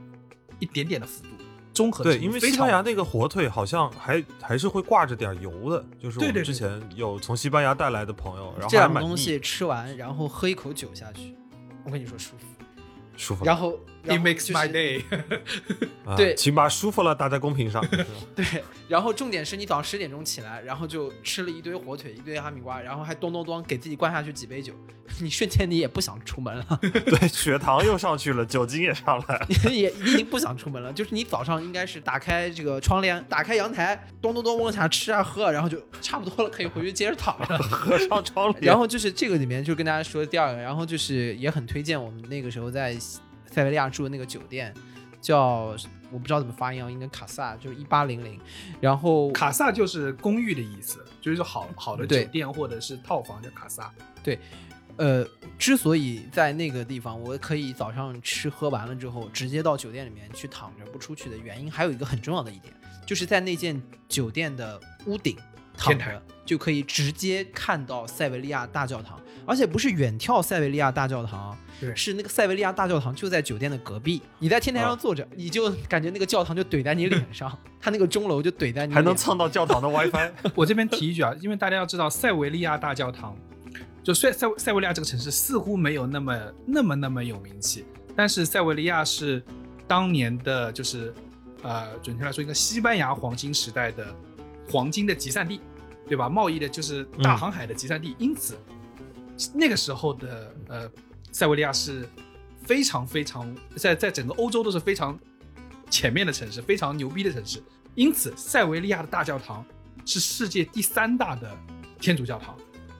[0.59, 1.29] 一点点的幅度，
[1.73, 11.37] 综合对，因为西班牙那个火腿好像还还是会挂着点油的，就是我们之前有从西班牙带来的朋友，然后这两个东西吃完，然后喝一口酒下去，
[11.85, 12.47] 我跟你说舒服。
[13.17, 13.45] 舒服。
[13.45, 15.03] 然后 It makes 就是 my day
[16.05, 17.81] 啊对请把舒服了打在公屏上。
[18.35, 18.45] 对，
[18.89, 24.73] 然后重点是你早上十点钟起来，然后就吃了一堆火腿，一堆哈密瓜，然后还咚咚咚给自己灌下去几杯酒，
[25.23, 29.47] 你瞬间你也不想出门了，对，血糖又上去了，酒精也上来了。
[29.69, 30.93] 你也你已经不想出门了。
[30.93, 37.59] 就是你早上应该是打开这个窗帘，打开阳台，咚咚咚往下吃啊喝啊，然后就差不多了，可以回去接着躺了。
[37.59, 42.97] 合上窗帘，然后就是这个里面就跟大家说第二个，然后就是也很推荐我们那个时候在
[43.53, 44.75] 塞维利亚住的那个酒店，
[45.21, 45.77] 叫
[46.11, 48.41] 我不知道怎么发音啊，应该卡萨，就是一八零零，
[48.81, 53.93] 然后卡萨就是公寓的意思，就是好好的酒店或者是套房叫卡萨。
[54.23, 54.39] 对
[54.97, 55.27] 呃，
[55.59, 62.75] 之所以在那个地方我可以早上吃喝完了之后直接到酒店里面去躺着不出去的原因，还有一个很重要的一点，
[63.07, 65.37] 就是在那间酒店的屋顶
[65.83, 66.13] 躺天台。
[66.13, 80.33] 着就可以直接看到塞维利亚大教堂，而且不是远眺塞维利亚大教堂，对是那个塞维利亚大教堂就在酒店的隔壁，你在天台上啊坐着，你就感觉那个教堂就怼在你脸上， 它那个钟楼就怼在你还能蹭到教堂的 WiFi。
[80.57, 83.37] 我这边提一句啊，因为大家要知道塞维利亚大教堂，
[84.03, 87.85] 就塞塞塞维利亚这个城市似乎没有那么那么那么有名气，
[88.17, 89.41] 但是塞维利亚是
[89.87, 91.15] 当年的就是
[91.63, 94.13] 呃准确来说，一个西班牙黄金时代的
[94.69, 95.61] 黄金的集散地，
[96.13, 96.29] 对吧？
[96.29, 98.59] 贸易的就是大航海的集散地，因此
[99.55, 100.87] 那个时候的呃
[101.31, 102.07] 塞维利亚是
[102.63, 105.19] 非常非常在在整个欧洲都是非常
[105.89, 107.63] 前面的城市，非常牛逼的城市。
[107.95, 109.65] 因此，塞维利亚的大教堂
[110.05, 111.57] 是世界第三大的
[111.99, 112.55] 天主教堂。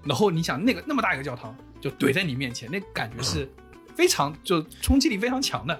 [0.05, 3.47] 然后你想，那个那么大一个教堂就怼在你面前，那感觉是
[3.95, 5.79] 非常就冲击力非常强的。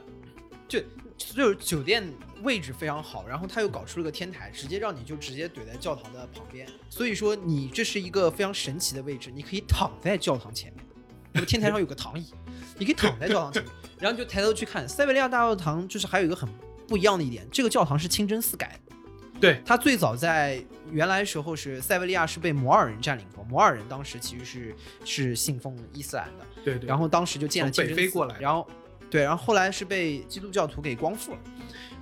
[0.69, 0.79] 就
[1.17, 2.07] 就是酒店
[2.43, 6.67] 位置非常好，然后他又搞出了个天台，直接让你就直接怼在教堂的旁边。
[6.91, 10.85] 所以说你这是一个非常神奇的位置，你可以躺在教堂前面，
[11.33, 12.33] 那个天台上有个躺椅，
[12.79, 15.87] 你可以躺在教堂前面，然后你就抬头去看塞维利亚大教堂。
[15.89, 16.49] 就是还有一个很
[16.87, 18.97] 不一样的一点，这个教堂是清真寺改的。
[19.41, 26.87] 对，它最早在原来时候是塞维利亚是被摩尔人占领过，摩尔人当时其实是是信奉伊斯兰的，对对。
[26.87, 28.69] 然后当时就建了从清真寺过来然后
[29.13, 31.39] 对，然后后来是被基督教徒给光复了。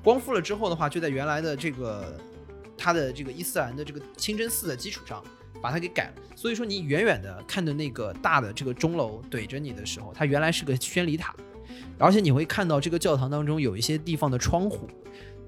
[0.00, 2.16] 光复了之后的话，就在原来的这个
[2.78, 5.20] 它的这个伊斯兰的这个清真寺的基础上，
[5.60, 6.22] 把它给改了。
[6.36, 11.34] 所以说，你远远的看着那个大的这个钟楼怼着你的时候，它原来是个宣礼塔，
[11.98, 14.88] 而且你会看到这个教堂当中有一些地方的窗户。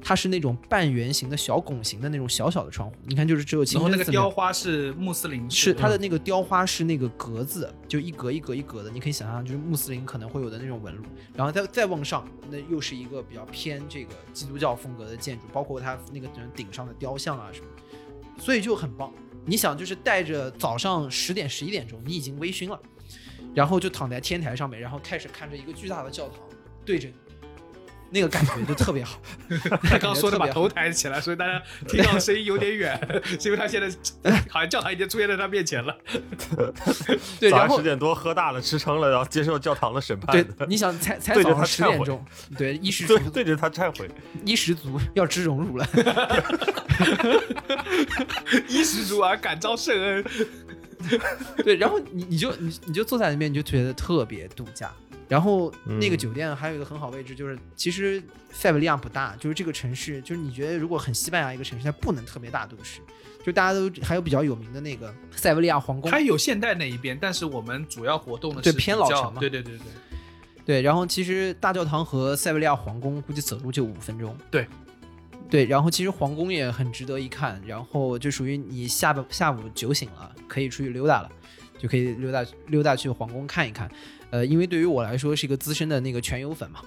[0.03, 17.67] 它是那种半圆形的小拱形的那种小小的窗户，你看就是只有清然后那个雕花是穆斯林是它的嗯那个雕花是那个格子，就一格一格一格的，你可以想象就是穆斯林可能会有的那种纹路，然后再再往上，那又是一个比较偏这个基督教风格的建筑，包括它那个顶上的雕像啊什么，
[18.39, 19.13] 所以就很棒。
[19.45, 22.81] 你想，就是带着早上十点十一点钟，你已经微醺了，
[23.55, 26.39] 然后就躺在天台上面，然后开始看着一个巨大的教堂
[26.85, 27.15] 对着你，
[28.13, 29.19] 那个感觉就特别好。
[29.83, 32.99] 他刚刚说的把头抬起来，所以大家听到声音有点远，
[33.41, 33.89] 是因为他现在
[34.51, 35.97] 好像教堂已经出现在他面前了。
[37.41, 42.23] 对，然后早上十点多喝大了吃撑了，然后接受教堂的审判对，，你想才才早上他十点钟，
[42.57, 44.09] 对，衣食足对对着他忏悔。
[44.45, 45.89] 衣食足要知荣辱了。
[48.69, 50.25] 衣食足而感召圣恩，
[51.65, 54.93] 对，然后你你就你你就坐在那边，你就觉得特别度假。
[55.33, 63.01] 然后那个嗯酒店还有一个很好位置，就是其实塞维利亚不大，就是这个城市，就是你觉得如果很西班牙一个城市，它不能特别大都市，
[63.43, 69.87] 就大家都还有比较有名的那个塞维利亚皇宫它，有现代那一边，但是我们主要活动的对是比较偏老城嘛对对对对，
[70.67, 74.37] 对，然后其实大教堂和塞维利亚皇宫估计走路就五分钟。
[74.51, 74.67] 对，
[75.49, 81.33] 对，然后其实皇宫也很值得一看，然后就属于你下午下午酒醒了，可以出去溜达了，
[81.79, 83.91] 就可以溜达溜达去皇宫看一看。
[84.33, 86.81] 呃，因为对于我来说是一个资深的那个全游粉嘛，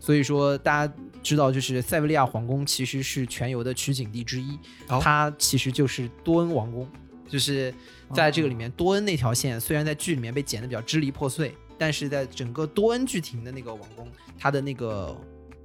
[0.00, 6.88] 所以说大家知道，就是塞维利亚皇宫其实是全游的取景地之一，哦它其实就是多恩王宫，
[7.28, 7.72] 就是
[8.14, 15.14] 在这个里面，多恩那条线虽然在剧里面被剪得比较支离破碎，但是在整个多恩剧情的那个王宫，它的那个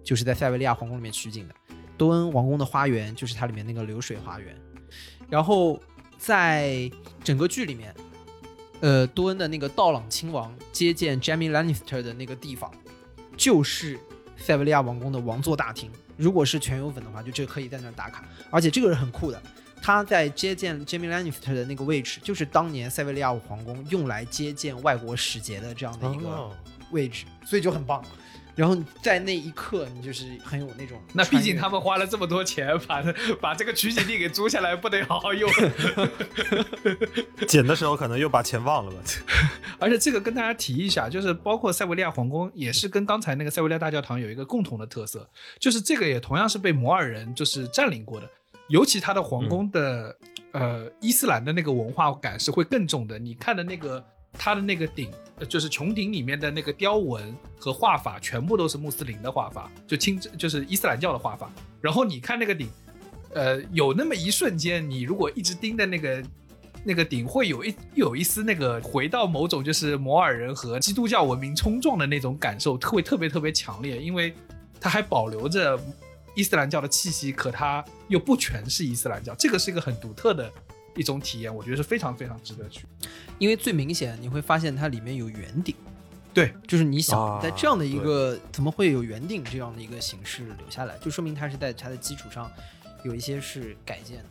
[0.04, 1.56] 就是在塞维利亚皇宫里面取景的。
[1.98, 4.54] 多恩王宫的花园就是它里面那个流水花园，
[5.30, 5.80] 然后
[6.18, 6.92] 在
[7.24, 7.96] 整个剧里面，
[8.82, 12.70] 呃，多恩的那个道朗亲王接见 Jamie Lannister 的那个地方，
[13.38, 14.00] 就是
[14.36, 15.90] 塞维利亚王宫的王座大厅。
[16.18, 19.42] 如果是全游粉的话，就这个可以在那儿打卡，而且这个是很酷的。
[19.82, 26.52] 他在接见 Jamie Lannister 的那个位置，就是当年塞维利亚皇宫用来接见外国使节的这样的一个哦
[26.92, 28.04] 位置，所以就很棒。
[28.56, 33.04] 然后在那一刻，你就是很有那种 那毕竟他们花了这么多钱把
[33.42, 35.50] 把这个取景地给租下来，不得好好用。
[37.48, 38.98] 剪的时候可能又把钱忘了吧？
[39.80, 45.28] 而且这个跟大家提一下，就是包括塞维利亚皇宫，也是跟刚才那个塞维利亚大教堂有一个共同的特色，
[45.60, 48.30] 就是这个也同样是被摩尔人就是占领过的，
[48.68, 50.16] 尤其它的皇宫的、
[50.52, 53.18] 呃伊斯兰的那个文化感是会更重的。
[53.18, 55.12] 你看的那个它的那个顶，
[55.48, 61.52] 就是穹顶里面的那个雕纹和画法，全部都是穆斯林的画法，就清就是伊斯兰教的画法。
[61.80, 62.70] 然后你看那个顶，
[63.34, 66.24] 呃，有那么一瞬间，你如果一直盯着那个
[66.84, 74.34] 那个顶，会有一有一丝那个回到某种就是摩尔人和基督教文明冲撞的那种感受，特会特别特别强烈，因为
[74.80, 75.80] 它还保留着
[76.36, 80.52] 伊斯兰教的气息，可它又不全是伊斯兰教，这个是一个很独特的
[80.96, 82.86] 一种体验，我觉得是非常非常值得去。
[83.38, 85.76] 因为最明显你会发现它里面有圆顶，
[86.34, 92.52] 对，就是你想啊在这样的一个、怎么会有圆顶这样的一个形式留下来，就说明它是在它的基础上
[93.04, 94.26] 有一些是改建的。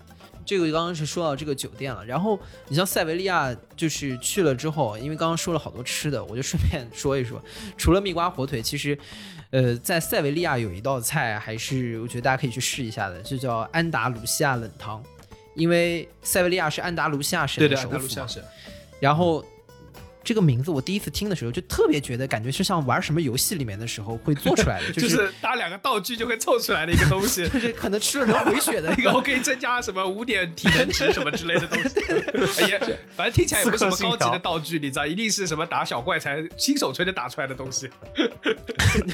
[0.46, 7.40] 这个刚刚是说到这个酒店了，然后你像塞维利亚，就是去了之后，因为刚刚说了好多吃的，我就顺便 说一说，
[7.76, 8.98] 除了蜜瓜火腿，其实，
[9.50, 15.00] 呃，在塞维利亚有一道菜还是我觉得大家可以去试一下的，就叫安达卢西亚冷汤，
[15.54, 18.42] 因为塞维利亚是安达卢西亚省对的，首府嘛，达卢西亚省。
[19.00, 19.44] 然后
[20.22, 29.04] 这个名字我第一次听的时候，就特别觉得感觉是像玩什么游戏里面的时候会做出来的，就、 就是是搭两个道具就会凑出来的一个东西， 就是可能吃了能回血的一个。
[29.08, 32.00] 然后可以增加什么五点体能值什么之类的东西。
[32.62, 32.78] 哎呀，
[33.16, 37.88] 反正听起来也不是什么高级的道具，你知道，一定是什么打小怪才新手村就打出来的东西。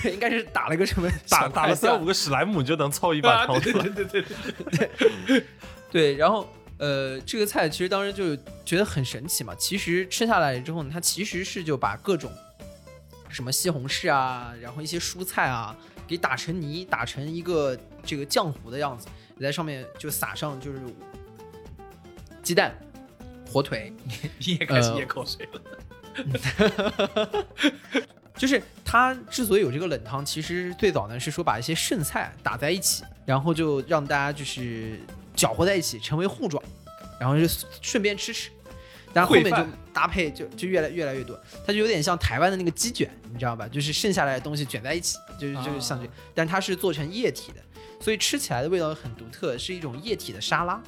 [0.03, 3.85] 对，应该是打了个什么打打了三五个史莱姆就能凑一把啊，汤对出来。
[3.85, 4.91] 对对对对
[5.27, 5.47] 对，
[5.91, 9.55] 对，然后呃，这个菜其实当时就觉得很神奇嘛。
[9.55, 12.31] 其实吃下来之后呢，它其实是就把各种
[13.29, 19.09] 什么西红柿啊，然后一些蔬菜啊，给打成泥，打成一个这个浆糊的样子，
[19.41, 20.79] 在上面就撒上就是
[22.43, 22.75] 鸡蛋、
[23.51, 23.93] 火腿，
[24.39, 25.61] 你也开始咽口水了。
[28.37, 35.01] 就是它之所以有这个冷汤，其实最早呢是说把一些剩菜打在一起，然后就让大家就是
[35.37, 36.61] 搅和在一起，成为糊状，
[37.21, 37.47] 然后就
[37.81, 38.51] 顺便吃吃。
[39.13, 43.67] 但后面就搭配就就越来越来越多，它就有点像台湾的那个鸡卷，你知道吧？
[43.67, 47.63] 就是剩下来的东西卷在一起，就是就是像这，但它是做成液体的，
[47.99, 50.83] 所以吃起来的味道很独特，是一种液体的沙拉，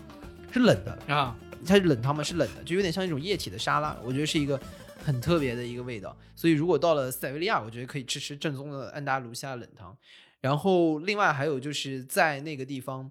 [0.53, 1.35] 是冷的，啊，
[1.67, 4.61] 它是冷汤嘛，是冷的，就有点像一种液体的沙拉，我觉得是一个
[5.03, 6.15] 很特别的一个味道。
[6.37, 9.97] 所以如果到了塞维利亚，我觉得可以吃吃正宗的安达卢西亚冷汤。
[10.43, 13.11] 然后另外还有就是在那个地方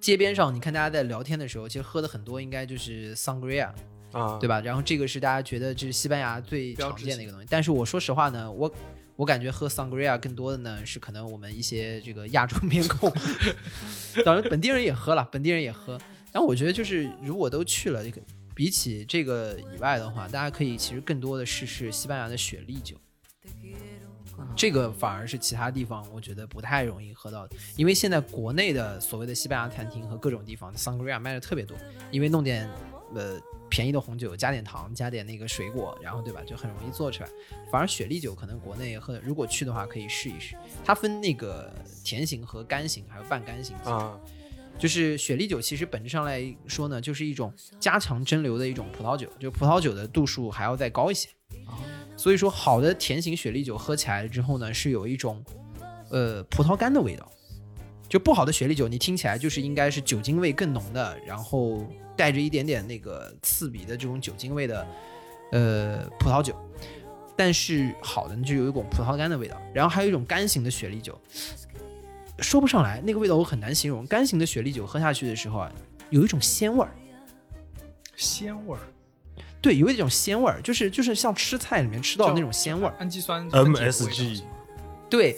[0.00, 3.70] 街边上，你看大家在聊天的时候，其实喝的很多应该就是 sangria，
[4.12, 4.60] 啊，对吧？
[4.60, 7.46] 然后这个是大家觉得这是西班牙最常见的一个东西。
[7.50, 8.72] 但是我说实话呢，我
[9.16, 13.12] 我感觉喝 sangria 更多的呢是可能我们一些这个亚洲面孔，
[14.24, 15.98] 当然本地人也喝了，本地人也喝。
[16.32, 18.20] 然后我觉得就是如果都去了，这个
[18.54, 22.96] 比起这个以外的话，大家可以其实更多的试试西班牙的雪莉酒。
[24.54, 31.76] 这个反而是其他地方我觉得不太容易喝到的，因为现在国内的所谓的西班牙餐厅和各种地方 sangria 卖的特别多，
[32.10, 32.68] 因为弄点
[33.14, 37.28] 呃便宜的红酒，加点糖，加点那个水果，然后对吧，就很容易做出来。
[37.70, 40.56] 反而雪莉酒可能国内喝，如果去的话可以试一试。
[40.84, 41.72] 它分那个
[42.04, 43.76] 甜型和干型，还有半干型。
[43.78, 44.18] 啊，
[44.78, 51.28] 就是雪莉酒其实本质上来说呢，就是一种加强蒸馏的一种葡萄酒，就葡萄酒的度数还要再高一些。
[52.16, 55.44] 所以说，好的甜型雪莉酒喝起来之后呢，是有一种
[56.10, 57.30] 呃葡萄干的味道。
[58.08, 61.84] 就不好的雪莉酒，你听起来就是应该是酒精味更浓的，然后
[62.16, 64.86] 带着一点点那个刺鼻的这种酒精味的
[65.50, 66.54] 呃葡萄酒。
[67.36, 69.60] 但是好的，就有一种葡萄干的味道。
[69.74, 71.20] 然后还有一种干型的雪莉酒，
[72.38, 74.06] 说不上来那个味道，我很难形容。
[74.06, 75.72] 干型的雪莉酒喝下去的时候啊，
[76.10, 76.90] 有一种鲜味儿。
[78.14, 78.80] 鲜味儿，
[79.66, 82.94] 对，有一种鲜味儿，就是就是像吃菜里面吃到的那种鲜味儿。
[83.00, 84.42] 氨基酸 MSG
[85.10, 85.36] 对，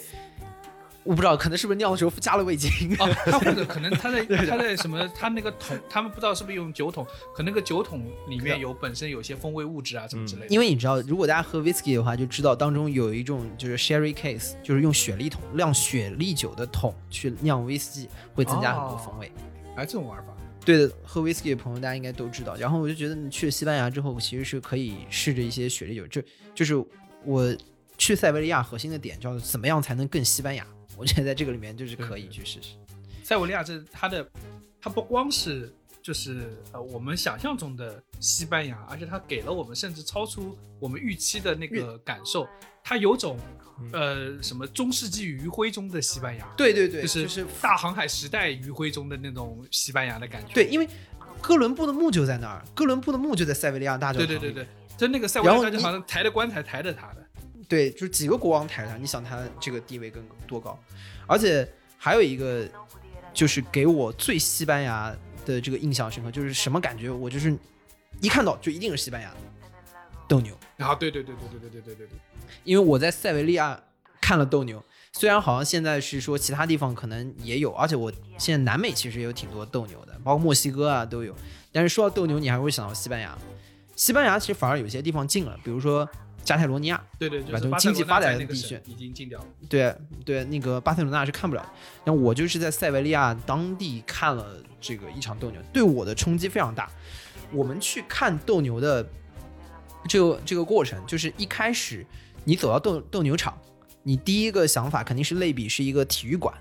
[1.03, 2.71] 我不知道，可能是不是酿的时候加了味精。
[2.99, 10.49] 哦，他或者可能他在他在什么，他那个桶，他们不知道是不是用酒桶，可能那个酒桶里面有本身有些风味物质啊，什么之类的。
[10.49, 19.33] 因为你知道，如果大家喝 whisky 的话，就知道当中有一种就是 sherry case，就是用雪莉桶酿雪莉酒的桶去酿 whisky，会增加很多风味。
[19.77, 20.35] 哎，这种玩法，
[20.69, 22.55] 对的，喝 whisky 的朋友大家应该都知道。
[22.57, 26.23] 然后我就觉得你去了西班牙之后，其实是可以试着一些雪莉酒，这
[26.55, 26.77] 就是
[27.25, 27.57] 我
[27.97, 30.67] 去塞维利亚核心的点，叫做怎么样才能更西班牙。
[30.95, 32.75] 我觉得在这个里面就是可以去试试。
[33.23, 34.31] 塞维利亚这它的，
[34.79, 35.75] 它不光是
[36.09, 42.49] 就是呃我们想象中的西班牙，而且它给了我们甚至超出我们预期的那个感受，
[42.83, 43.39] 它有种
[43.93, 50.55] 呃什么中世纪余晖中的西班牙，对对对，就是就是大航海时代余晖中的那种西班牙的感觉。
[50.55, 50.89] 对，因为
[51.43, 54.27] 哥伦布的墓就在那儿，哥伦布的墓就在塞维利亚大教堂。
[54.27, 57.23] 对对对对，就那个塞维利亚然后你大教堂抬着棺材抬着他的，
[57.69, 60.79] 对，就是几个国王抬着他，你想他这个地位更多高？
[61.27, 62.67] 而且还有一个，
[63.35, 65.15] 就是给我最西班牙
[65.55, 67.11] 的这个印象深刻，就是什么感觉？
[67.11, 67.57] 我就是
[68.21, 69.33] 一看到就一定是西班牙
[70.27, 72.19] 斗牛，啊，对对对对对对对对对对，
[72.65, 73.81] 因为我在塞维利亚
[74.21, 74.83] 看了斗牛，
[75.13, 81.35] 虽然好像现在是说其他地方可能也有，而且我现在南美其实也有挺多斗牛的，包括墨西哥啊都有。
[81.73, 83.37] 但是说到斗牛，你还会想到西班牙。
[83.97, 86.09] 西班牙其实反而有些地方近了，比如说
[86.49, 89.47] 加泰罗尼亚，对对，就把这种是巴塞罗那经济发展在那个的地区已经禁掉了。
[89.69, 89.95] 对
[90.25, 91.69] 对，那个巴塞罗那是看不了的。
[92.07, 96.91] 然后我就是在塞维利亚当地看了这个一场斗牛，对我的冲击非常大。
[97.53, 99.07] 我们去看斗牛的
[100.09, 102.07] 这个这个过程，就是一开始
[102.45, 103.57] 你走到斗斗牛场，
[104.03, 106.55] 你第一个想法肯定是类比是一个体育馆，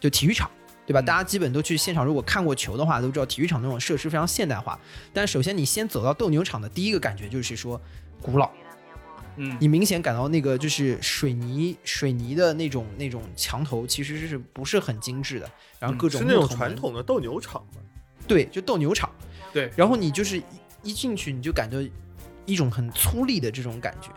[0.00, 0.50] 就体育场。
[0.86, 1.00] 对吧？
[1.00, 4.76] 大家基本都去现场，如果看过球的话，都知道体育场那种设施非常现代化。
[5.12, 7.80] 但首先，你先走到斗牛场的第一个感觉就是说
[8.20, 8.50] 古老，
[9.36, 17.80] 嗯，你明显感到那个就是水泥水泥的那种那种墙头其实是不是很精致的，然后各种是那种传统的斗牛场嘛？
[18.26, 19.10] 对，就斗牛场。
[19.52, 20.42] 对然后你就是一
[20.84, 21.90] 一进去你就感觉
[22.46, 24.10] 一种很粗粝的这种感觉。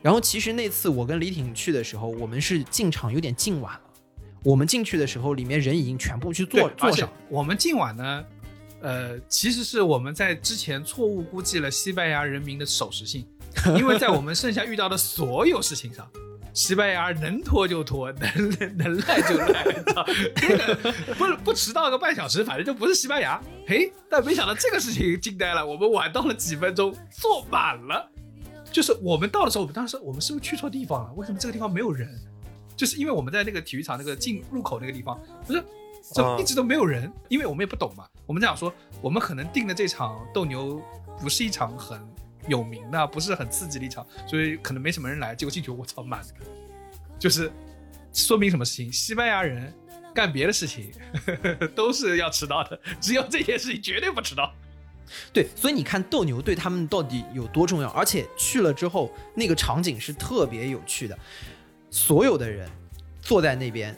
[0.00, 3.80] 然后其实那次我跟李挺去的时候，我们是进场有点进晚了。
[4.42, 7.08] 我们进去的时候，里面人已经全部去坐坐上。
[7.28, 8.24] 我们进晚呢，
[8.80, 13.24] 呃，其实是我们在之前错误估计了西班牙人民的守时性，
[13.76, 16.08] 因为在我们剩下遇到的所有事情上。
[16.54, 20.04] 西班牙能拖就拖，能能赖就赖，操
[20.36, 23.42] 这个不是不迟到个半小时，反正就不是西班牙。
[23.66, 28.06] 嘿，但没想到这个事情惊呆了，我们晚到了几分钟，坐满了。
[28.70, 31.12] 就是我们到的时候，我们当时我们是不是去错地方了？
[31.14, 32.06] 为什么这个地方没有人？
[32.76, 35.64] 就是因为我们在那个体育场那个进入口那个地方，不是
[36.14, 37.10] 怎么一直都没有人？
[37.30, 38.04] 因为我们也不懂嘛。
[38.26, 40.82] 我们在想说，我们可能定的这场斗牛
[41.18, 41.98] 不是一场很
[42.48, 45.34] 有名的，不是很刺激的一场，所以可能没什么人来。
[45.34, 46.34] 结果进去，我操，满的，
[47.18, 47.50] 就是
[48.12, 48.92] 说明什么事情？
[48.92, 49.72] 西班牙人
[50.14, 50.92] 干别的事情
[51.74, 54.52] 都是要迟到的，只有这件事情绝对不迟到。
[55.32, 61.18] 对，所以你看斗牛对他们到底有多重要，而且去了之后，那个场景是特别有趣的。
[61.90, 62.68] 所有的人
[63.20, 63.94] 坐在那边，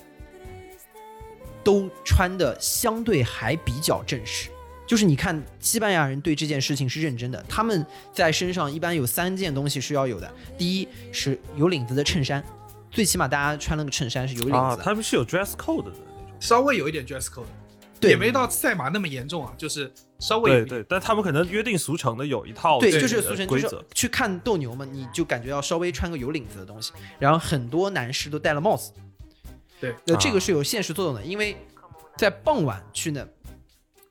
[1.62, 4.51] 都穿的相对还比较正式。
[4.87, 10.30] 就是你看，西班牙人对这件事情是认真的，他们在身上一般有三件东西是要有的。
[10.59, 12.45] 第一是有领子的衬衫，
[12.91, 14.85] 最起码大家穿那个衬衫是有领啊，子的。
[14.85, 16.05] 他们是有 dress code 的那种。
[16.39, 17.45] 稍微有一点 dress code，
[17.99, 20.51] 对也没到赛马那么严重啊，就是稍微。
[20.51, 23.82] 对对，但他们可能约定俗成的有一套对，就是俗称，就是规则。
[23.95, 26.93] 去看斗牛嘛，你就感觉要稍微穿个有领子的东西。
[27.18, 28.93] 然后很多男士都戴了帽子，
[29.80, 31.57] 对，那，这啊个是有现实作用的，因为
[32.18, 33.26] 在傍晚去呢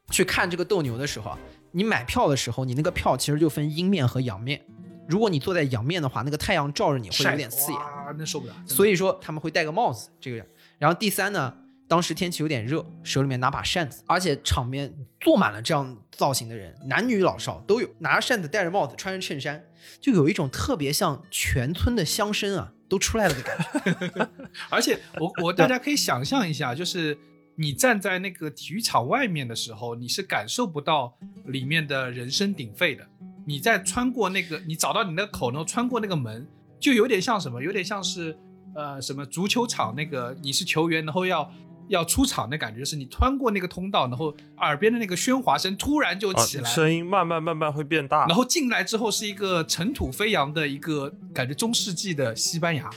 [0.09, 1.39] 去看这个斗牛的时候啊，
[1.71, 4.61] 你买票的时候，你那个票其实就分阴面和阳面。
[5.07, 8.53] 如果你坐在阳面的话，那个太阳照着你会有点刺眼，哇，那受不了。
[8.65, 10.45] 所以说他们会戴个帽子，这个样。
[10.77, 11.53] 然后第三呢，
[11.87, 19.65] 当时天气有点热，手里面拿把扇子，而且场面坐满了这样造型的人，男女老少都有，拿着扇子，戴着帽子，穿着衬衫，
[19.99, 24.29] 就有一种特别像全村的乡绅啊都出来了的感觉。
[24.71, 27.17] 而且我我大家可以想象一下，就是
[27.55, 33.07] 你站在那个体育场外面的时候，你是感受不到里面的人声鼎沸的。
[33.45, 36.47] 你在穿过那个，你找到你那个口，然后穿过那个门，
[36.79, 37.61] 就有点像什么？
[37.61, 38.37] 有点像是
[38.73, 41.51] 呃什么足球场那个你是球员，然后要
[41.89, 52.89] 要出场的感觉，就是你穿过那个通道，然后耳边的那个喧哗声突然就啊起，来，声音慢慢慢慢会变大，然后进来之后是一个尘土飞扬的一个感觉中世纪的西班牙。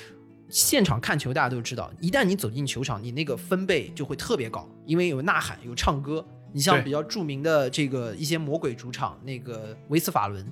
[0.57, 6.26] 现场看球，大家都知道，一旦你走进球场，你那个分贝就会特别高，因为有呐喊，有唱歌。
[6.50, 10.42] 你像比较著名的这个一些魔鬼主场，那个维斯法伦，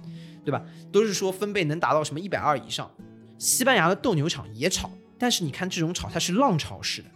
[0.45, 0.63] 对吧？
[0.93, 2.91] 都是说分贝能达到什么一百二以上。
[3.39, 7.09] 西班牙的斗牛场也吵，但是你看这种吵，它是浪潮式的，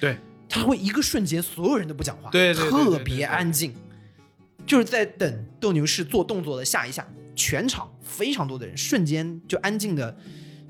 [0.00, 0.16] 对，
[0.48, 3.74] 它会一个瞬间所有人都不讲话，对对对对对特别安静，
[4.64, 7.06] 就是在等斗牛士做动作的下一下，
[7.36, 10.16] 全场非常多的人瞬间就安静的，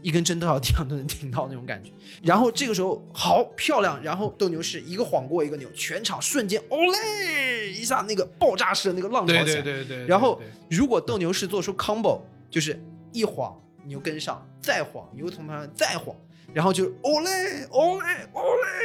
[0.04, 1.90] 一根针都要 地上都能听到那种感觉。
[2.22, 9.62] 然后这个时候好漂亮，然后斗牛士一个晃过一个牛，全场瞬间哦嘞一下那个爆炸式的那个浪潮起来。
[9.62, 10.06] 对对对。
[10.06, 10.40] 然后
[10.70, 12.78] 如果斗牛士做出 combo，就是
[13.12, 16.14] 一晃牛跟上，再晃牛从旁边再晃，
[16.52, 18.42] 然后就哦嘞哦嘞哦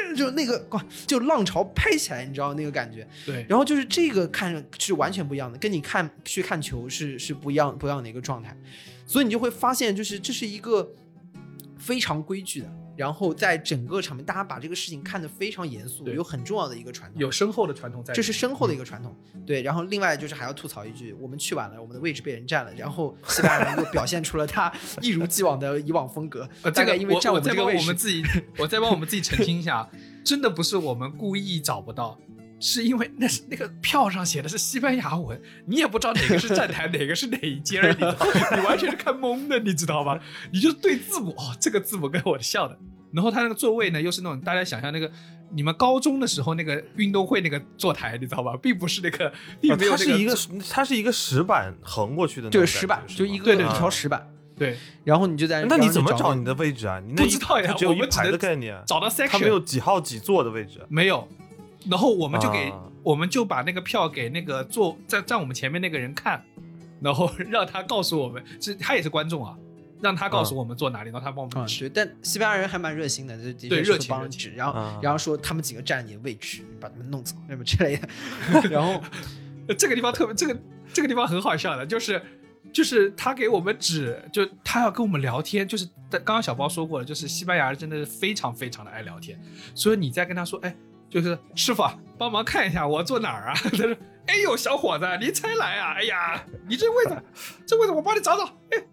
[0.08, 3.06] 嘞，就那个哇，就浪潮拍起来，你知道那个感觉。
[3.26, 8.56] 对然后就是这个看着是完全不一样的，跟你看去看球是是不一样不一样的一个状态，
[9.06, 10.90] 所以你就会发现，就是这是一个
[11.80, 17.20] 非常规矩的，然后在整个场面，大家把这个事情看得非常严肃，有很重要的一个传统。
[17.20, 18.14] 有深厚的传统在。
[18.14, 19.16] 这是深厚的一个传统，
[19.46, 19.62] 对。
[19.62, 24.72] 然后另外就是还要吐槽一句，我们去晚了，我们的位置被人占了，然后西班牙人又表现出了他
[25.02, 28.24] 一如既往的以往风格，这个概因为占我们这个位置再帮我们，自己，
[28.58, 29.90] 我再帮我们自己澄清一下，
[30.26, 32.20] 真的不是我们故意找不到，
[32.60, 38.16] 是因为那是那个票上写的是西班牙文，你也不知道哪个是站台，哪个是哪一间儿，你知道，
[38.56, 40.20] 你完全是看懵的，你知道吗？
[40.52, 42.78] 你就对字母，哦，这个字母跟我笑的，
[43.14, 45.12] 然后他那个座位呢，又是那种大家想象那个。
[45.52, 48.56] 你们高中的时候那个运动会那个坐台，你知道吧？
[48.62, 50.38] 并不是那个，并啊没有那它是一个
[50.70, 57.00] 它是一个石板横过去的那种感觉，就是石板，就一个一对对条石板，对然后你就在，那你怎么找你的位置啊？
[57.00, 60.86] 你那一不知道呀它只有一排我们只能的概念，找到 section，它没有几号几座的位置。
[60.88, 61.28] 没有，
[61.88, 62.86] 然后我们就给、啊。
[63.02, 66.44] 我们就把那个票给那个坐在站我们前面那个人看，
[67.02, 69.58] 然后让他告诉我们，是他也是观众啊，
[70.02, 71.90] 让他告诉我们坐哪里，然后他帮我啊、们指。
[71.90, 75.00] 对，但西班牙人还蛮热心的，就的热情热情帮指，然后、啊。
[75.02, 78.10] 然后说他们几个占你的位置，把他们弄走什么之类的，
[78.70, 79.02] 然后
[79.78, 80.60] 这个地方特别，这个
[80.94, 82.22] 这个地方很好笑的，就是
[82.74, 89.40] 就是他给我们指，就他要跟我们聊天，就是刚刚小包说过了，就是西班牙人真的是非常非常的爱聊天，
[89.74, 90.76] 所以你在跟他说，哎，
[91.10, 93.54] 就是师傅啊，帮忙看一下我坐哪儿啊？
[93.64, 93.96] 他说，
[94.28, 95.94] 哎呦，小伙子，你才来啊？
[95.98, 97.18] 哎呀，你这位置，
[97.66, 98.84] 这位置我帮你找找，哎，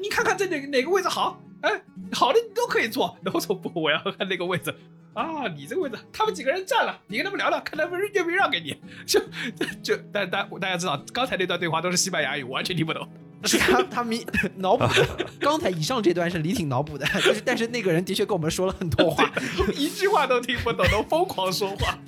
[0.00, 1.40] 你看看这哪个哪个位置好？
[1.62, 1.70] 哎，
[2.12, 3.16] 好的你都可以坐。
[3.22, 4.74] 然后说不，我要看那个位置。
[5.12, 8.80] 啊，你这个位置，他们几个人占了，你跟他们聊聊，看他们愿不愿意让给你。
[9.04, 9.20] 就
[9.82, 13.06] 就但大大家知道，刚才那段对话都是西班牙语，完全听不懂。
[13.44, 14.26] 是他他迷
[14.56, 15.26] 脑补的。
[15.38, 19.30] 刚才以上这段是李挺脑补的，就是但是那个人的确跟我们说了很多话，
[19.74, 21.98] 一句话都听不懂，都疯狂说话。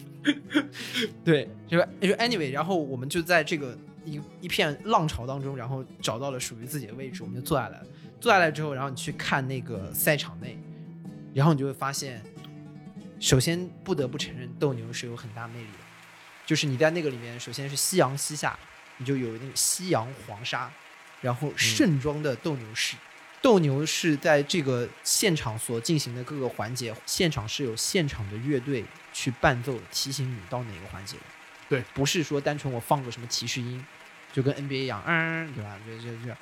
[1.24, 7.86] 对，就就 anyway，然后我们就在这个一一片浪潮当中，然后找到了属于自己的位置，我们就坐下来了。
[8.20, 10.56] 坐下来之后，然后你去看那个赛场内，
[11.34, 12.22] 然后你就会发现，
[13.18, 15.78] 首先不得不承认斗牛是有很大魅力的，
[16.46, 18.56] 就是你在那个里面，首先是夕阳西下，
[18.98, 20.70] 你就有那个夕阳黄沙，
[21.22, 22.94] 然后盛装的斗牛士。
[23.40, 31.22] 斗牛是在这个现场所进行的各个环节，现场是有现场的乐队去伴奏，提醒你到哪个环节的。
[31.68, 33.84] 对，不是说单纯我放个什么提示音，
[34.32, 35.76] 就跟 NBA 一样，嗯，对吧？
[35.84, 36.32] 就就就，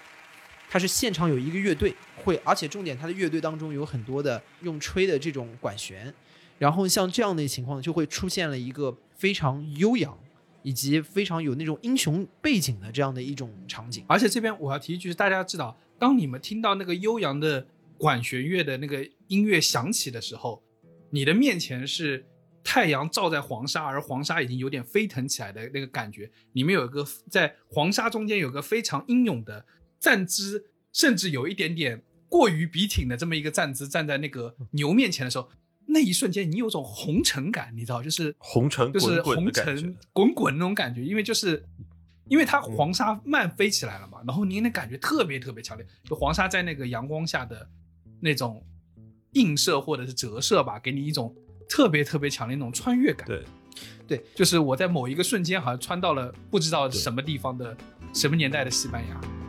[0.69, 6.13] 它是现场有一个乐队会，而且重点，它的乐队当中有很多的用吹的这种管弦，
[6.59, 10.19] 然后像这样的情况就会出现了一个非常悠扬。
[10.63, 20.63] 以及非常有那种英雄背景的这样的一种场景，而且这边我要提一句，大家知道，当你们听到那个悠扬的管弦乐的那个音乐响起的时候，
[21.11, 22.25] 你的面前是
[22.63, 26.31] 太阳照在黄沙，而黄沙已经有点飞腾起来的那个感觉。
[26.53, 29.65] 里面有一个在黄沙中间有个非常英勇的
[29.99, 35.49] 站姿，甚至有一点点过于笔挺的这么一个站姿，站在那个牛面前的时候，
[35.93, 41.65] 那一瞬间你有种红尘感，你知道，就是红尘就是滚滚红尘滚滚那种感觉，因为就是
[42.29, 47.69] 因为它黄沙漫飞起来了嘛，然后您的感觉特别特别强烈，就黄沙在那个阳光下的
[48.21, 48.65] 那种
[49.33, 51.35] 映射或者是折射吧，给你一种
[51.69, 53.27] 特别特别强烈那种穿越感。
[53.27, 53.45] 对
[54.07, 57.77] 对，就是我在某一个瞬间好像穿到了不知道什么地方的
[58.13, 59.40] 什么年代的西班牙。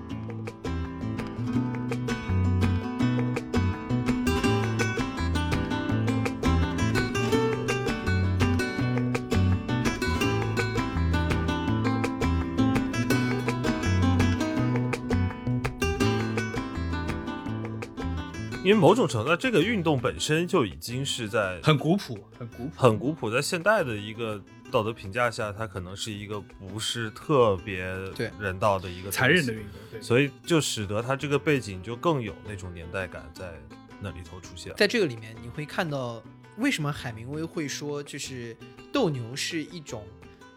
[18.71, 22.71] 因为某种程度上，这个运动本身就已经是在很古朴，很古朴。
[22.77, 24.41] 很古朴，在现代的一个
[24.71, 33.53] 道德评价下，它可能是一个不是特别对人道的一个残忍的运动，对，所以就使得它这个背景就更有那种年代感在
[33.99, 34.73] 那里头出现。
[34.77, 36.23] 在这个里面，你会看到
[36.55, 38.55] 为什么海明威会说，就是
[38.93, 40.07] 斗牛是一种，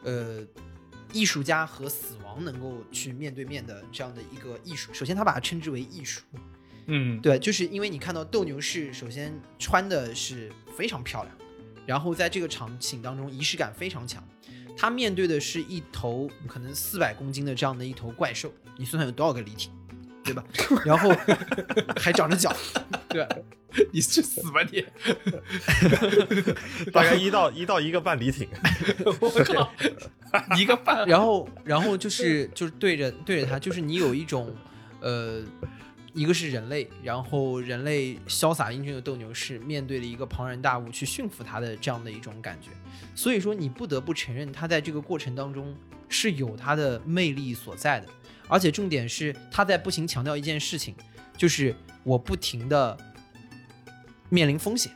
[0.04, 0.40] 呃，
[1.12, 4.94] 艺术家和死亡能够去面对面的这样的一个艺术。
[4.94, 6.22] 首先，他把它称之为艺术，
[6.86, 11.34] 嗯，对，就是因为你看到斗牛士，首先穿的是非常漂亮，
[11.86, 14.22] 然后在这个场景当中仪式感非常强。
[14.76, 19.70] 他面对的是一头可能四百公斤的这样的一头怪兽，你算算有多少个离体，
[20.24, 20.44] 对吧？
[20.84, 21.10] 然后
[21.96, 22.54] 还长着脚，
[23.08, 23.36] 对吧？
[23.92, 24.84] 你去死吧你！
[26.92, 28.48] 大概一到一到一个半离体，
[29.20, 29.72] 我靠，
[30.56, 31.04] 一个半。
[31.08, 34.54] 然后，然后就是就是对着对着他，就是你有一种，
[35.00, 35.42] 呃，
[36.14, 42.70] 一个是人类，然后人类潇洒英俊的斗牛士面对了一个庞然大物去驯服他的这样的一种感觉，
[43.16, 45.76] 所以说你不得不承认他在这个过程当中
[46.08, 48.06] 是有他的魅力所在的，
[48.46, 50.94] 而且重点是他在不停强调一件事情，
[51.36, 52.96] 就是我不停的
[54.28, 54.92] 面临风险，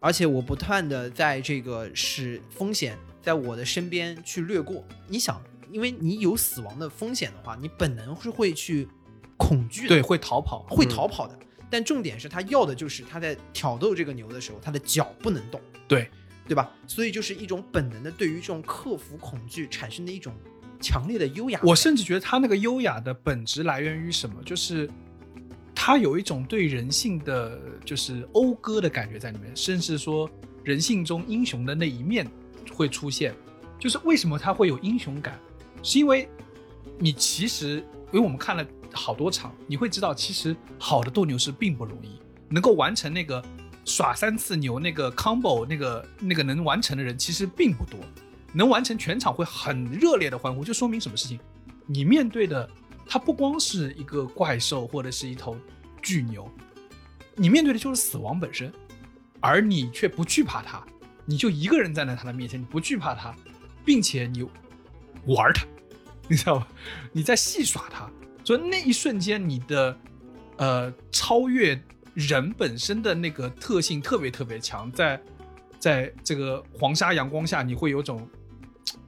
[0.00, 4.84] 而且我不断的在这个使风险在我的身边去掠过。
[5.06, 5.40] 你想，
[5.70, 8.88] 因为你有死亡的风险的话，你本能是会去
[9.36, 10.66] 恐惧的，对，会逃跑。
[10.68, 11.38] 会逃跑的。
[11.68, 16.08] 但重点是他要的就是他在挑逗这个牛的时候，他的脚不能动，对，
[16.46, 16.70] 对吧？
[16.86, 20.32] 所以就是一种本能的对于这种克服恐惧产生的一种
[20.80, 21.60] 强烈的优雅。
[21.64, 24.36] 我甚至觉得他那个优雅的本质来源于什么？
[24.44, 24.88] 就是
[25.74, 30.30] 他有一种对人性的就是讴歌的感觉在里面，甚至说
[30.62, 32.26] 人性中英雄的那一面
[32.72, 33.34] 会出现。
[33.78, 35.38] 就是为什么他会有英雄感，
[35.82, 36.28] 是因为
[36.98, 38.64] 你其实因为我们看了
[38.96, 42.18] 好多场，你会知道其实好的斗牛士并不容易，
[42.48, 43.44] 能够完成那个
[43.84, 48.00] 耍三次牛那个 combo 那个那个能完成的人其实并不多。
[48.52, 51.38] 能完成全场会很热烈的欢呼，就说明什么事情？
[51.84, 52.68] 你面对的
[53.06, 55.56] 它不光是一个怪兽或者是一头
[56.00, 56.50] 巨牛，
[57.34, 58.72] 你面对的就是死亡本身，
[59.40, 60.82] 而你却不惧怕它，
[61.26, 63.34] 你就一个人站在它的面前，你不惧怕它，
[63.84, 64.42] 并且你
[65.26, 65.66] 玩它，
[66.26, 66.66] 你知道吧？
[67.12, 68.10] 你在戏耍他，
[68.46, 69.98] 所以那一瞬间你的
[70.58, 71.76] 呃超越
[72.14, 75.20] 人本身的那个特性特别特别强，在
[75.80, 78.24] 在这个黄沙阳光下，你会有种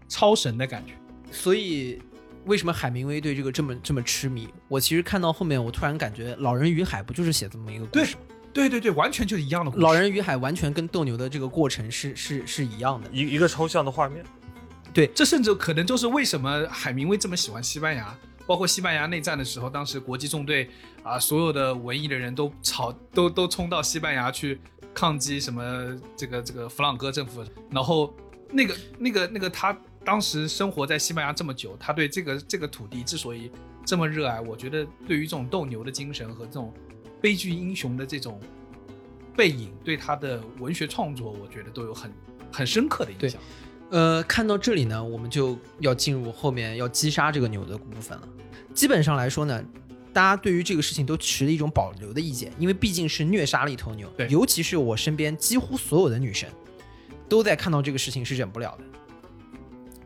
[0.09, 0.95] 超神的感觉。
[1.31, 2.03] 所以
[2.47, 4.49] 为什么海明威对这个这么这么痴迷？
[4.67, 8.23] 我其实看到后面，我突然感觉《老人与海》不就是写这么一个故事吗？
[8.53, 9.83] 对对对，完全就是一样的故事。
[9.85, 13.09] 老人与海完全跟斗牛的这个过程是是是一样的。
[13.13, 14.25] 一一个抽象的画面。
[14.93, 18.13] 对这甚至可能就是为什么海明威这么喜欢西班牙，
[18.49, 20.71] 包括西班牙内战的时候，当时国际纵队
[21.03, 24.59] 啊，所有的文艺的人都吵，都都冲到西班牙去
[24.95, 28.17] 抗击什么这个这个弗朗哥政府，然后
[28.51, 33.53] 那个那个那个他当时生活在西班牙这么久，他对这个这个土地之所以
[33.85, 36.73] 这么热爱，我觉得对于这种斗牛的精神和这种
[37.21, 38.41] 悲剧英雄的这种
[39.37, 42.11] 背影，对他的文学创作，我觉得都有很
[42.51, 43.39] 很深刻的影响。
[43.91, 48.29] 呃，看到这里呢，我们就要进入后面要击杀这个牛的部分了。
[48.75, 49.65] 基本上来说呢，
[50.13, 54.09] 大家对于这个事情都持了一种保留的意见，因为毕竟是虐杀了一头牛。
[54.17, 56.49] 对尤其是我身边几乎所有的女生，
[57.29, 58.85] 都在看到这个事情是忍不了的。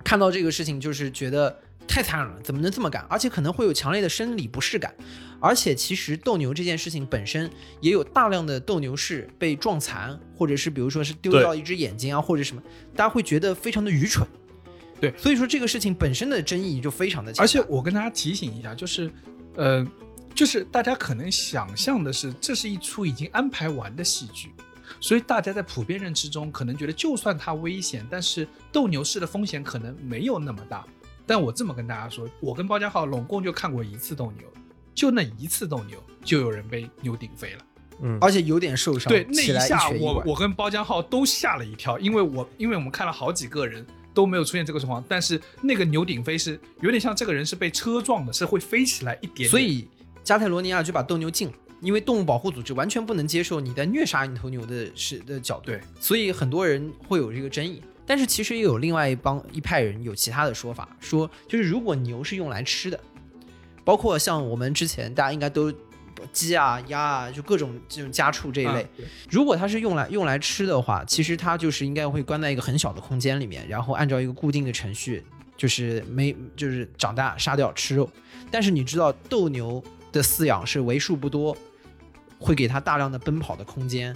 [0.04, 1.58] 看到这个事情就是觉得
[1.88, 3.04] 太残忍了，怎么能这么干？
[3.08, 4.94] 而且可能会有强烈的生理不适感。
[5.42, 12.62] 而且其实斗牛这件事情本身也有大量的斗牛士被撞残，或者是比如说是丢掉一只眼睛啊，或者什么，
[12.94, 14.24] 大家会觉得非常的愚蠢。
[15.00, 17.42] 对所以说这个事情本身的争议就非常的强。
[17.42, 19.10] 而且我跟大家提醒一下，就是，
[19.56, 19.84] 呃，
[20.32, 24.52] 就是大家可能想象的是，这是一出已经安排完的戏剧，
[25.00, 30.86] 所以大家在普遍认知中可能觉得，就算它危险，但是斗牛士的风险可能没有那么大。
[31.26, 34.44] 但我这么跟大家说，我跟包家浩拢共就看过一次斗牛，
[35.02, 37.58] 就那一次斗牛，就有人被牛顶飞了。
[38.02, 43.84] 嗯，而且有点受伤，对，那一下我我跟包江浩都吓了一跳，因为我因为我们看了好几个人
[44.14, 49.50] 都没有出现这个情况，但是那个牛顶飞是有点像这个人是被车撞的，是会飞起来一点点。
[49.50, 49.88] 所以
[50.22, 57.82] 加泰罗尼亚就把斗牛禁了，因为动物保护组织完全不能接受你在虐杀一头牛的是的角度，对，所以很多人会有这个争议。
[58.06, 63.00] 但是其实也有另外一帮一派人有其他的说法，说就是如果牛是用来吃的，
[63.84, 65.72] 包括像我们之前大家应该都
[66.32, 68.88] 鸡啊、鸭啊，就各种这种家畜这一类啊，
[69.28, 75.24] 如果它是用来用来吃的话，其实它就是应该会关在一个很小的空间里面，然后按照一个固定的程序，
[75.56, 78.08] 就是没就是长大杀掉吃肉。
[78.50, 81.56] 但是你知道斗牛的饲养是为数不多，
[82.38, 84.14] 会给它大量的奔跑的空间，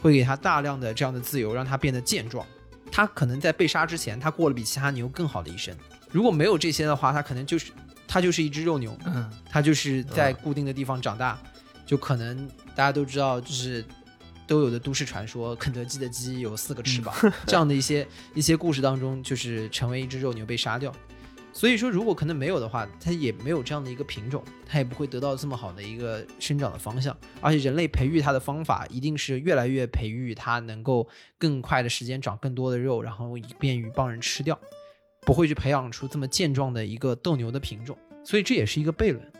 [0.00, 2.46] 会给它大量的这样的自由，让它变得健壮。
[2.90, 5.76] 它可能在被杀之前，它过了比其他牛更好的一生。
[6.10, 7.72] 如果没有这些的话，它可能就是
[8.06, 11.38] 它就是一只肉牛，嗯，它就是在固定的地方长大，
[11.86, 13.84] 就可能大家都知道，就是
[14.46, 17.14] 都有的都市传说，肯德基的鸡有四个翅膀，
[17.46, 20.94] 这样的一些一些故事当中，就是成为一只肉牛被杀掉。
[21.56, 27.16] 所以说，如果可能没有的话，它也没有这样的一个品种，它也不会得到这么好的一个生长的方向。
[27.40, 34.58] 而且人类培育它的方法，一定是越来越培育它能够更快的时间长更多的肉，然后以便于帮人吃掉，
[35.24, 37.96] 不会去培养出这么健壮的一个斗牛的品种。
[38.24, 39.32] 所以这也是一个悖论，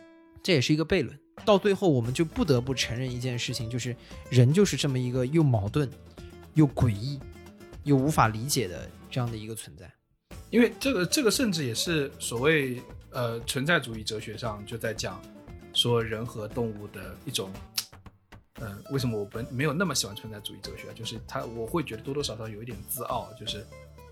[0.43, 1.17] 这也是一个悖论。
[1.43, 3.95] 到最后，我们就不得不承认一件事情，就是
[4.29, 5.89] 人就是这么一个又矛盾、
[6.53, 7.19] 又诡异、
[7.83, 9.91] 又无法理解的这样的一个存在。
[10.49, 15.21] 因为这个这个甚至也是所谓呃存在主义哲学上就在讲
[15.73, 17.51] 说人和动物的一种，
[18.59, 20.93] 呃，为什么我本没有那么喜欢存在主义哲学？
[20.93, 23.65] 就是他我会觉得多多少少有一点自傲，就是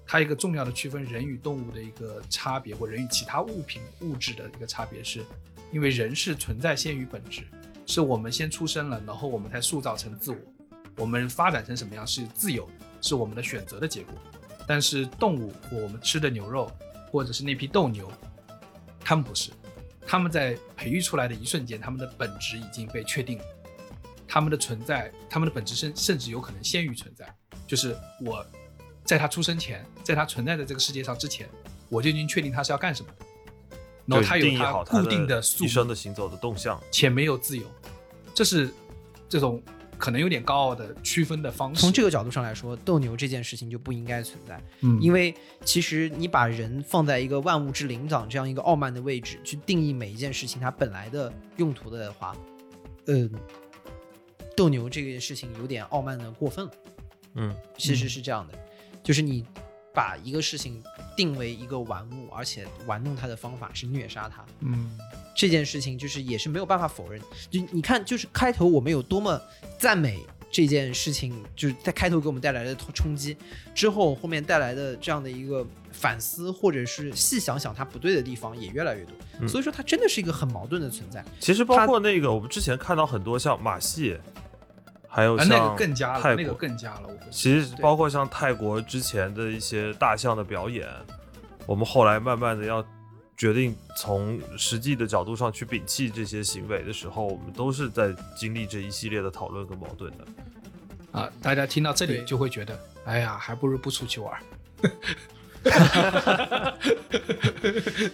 [0.05, 5.25] 它一个重要的区分人与动物的一个差别，或人与其他物品物质的一个差别是，
[5.71, 7.43] 因为人是存在先于本质，
[7.85, 10.37] 是我们先出生了，然后我们才塑造成自我，
[10.97, 12.69] 我们发展成什么样是自由，
[13.01, 14.13] 是我们的选择的结果。
[14.67, 16.71] 但是动物我们吃的牛肉，
[17.11, 18.11] 或者是那批斗牛，
[18.99, 19.51] 它们不是，
[20.05, 23.45] 它们在培育出来的一瞬间，它们的本质已经被确定了，
[24.27, 27.33] 它们的存在，它们的本质甚甚至有可能先于存在，
[27.67, 28.45] 就是我
[29.03, 31.47] 在他出生前，在他存在的这个世界上之前，
[31.89, 33.25] 我就已经确定他是要干什么的，
[34.05, 36.81] 然后他有定义好它固定的宿一生的行走的动向。
[36.91, 37.65] 且没有自由，
[38.33, 38.69] 这是
[39.27, 39.61] 这种
[39.97, 41.81] 可能有点高傲的区分的方式。
[41.81, 45.33] 从这个角度上来说，斗牛这件事情就不应该存在，嗯因为
[45.63, 52.35] 其实你把人放在一个万物之灵长这样一个傲慢的位置，去定义每一件事情它本来的用途的话，
[53.07, 53.29] 嗯，
[54.55, 56.71] 斗牛这件事情有点傲慢的过分了。
[57.35, 58.53] 嗯，其实是这样的，
[59.03, 59.45] 就是你
[59.93, 60.81] 把一个事情
[61.15, 64.97] 定为一个玩物，而且玩弄它的方法是虐杀它，嗯
[65.35, 67.21] 这件事情就是也是没有办法否认。
[67.49, 69.39] 就你看，就是开头我们有多么
[69.77, 70.19] 赞美
[70.51, 73.35] 这件事情，就是在开头给我们带来的冲击，
[73.75, 79.13] 之后后面带来的这样的一个反思，或者是细想想它不对的地方也越来越多。
[79.39, 81.25] 嗯所以说，它真的是一个很矛盾的存在。
[81.39, 84.15] 其实包括那个我们之前看到很多像马戏，
[85.15, 87.13] 还有啊，像那个更加了，泰国那个更加了，我。
[87.29, 90.87] 其实包括像泰国之前的一些大象的表演，
[91.67, 92.83] 我们后来慢慢的要
[93.37, 100.25] 决定从实际的角度上去摒弃这些行为的时候，我们都是在经历这一系列的讨论跟矛盾的。
[101.11, 104.41] 啊，大家听到这里就会觉得，哎呀，还不如不出去玩儿。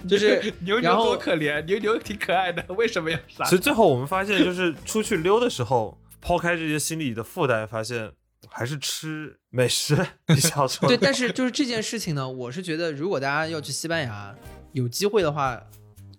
[0.08, 3.52] 就是牛然后牛多可怜，牛牛挺可爱的，为什么要杀其？
[3.52, 8.12] 实最后我们发现，就是出去溜的时候，抛开这些心理的负担，发现
[8.48, 9.96] 还是吃美食
[10.26, 10.96] 比较重要。
[10.96, 14.36] 对，但是就是这件事情呢，我是觉得，如果大家要去西班牙，
[14.74, 15.62] 有机会的话，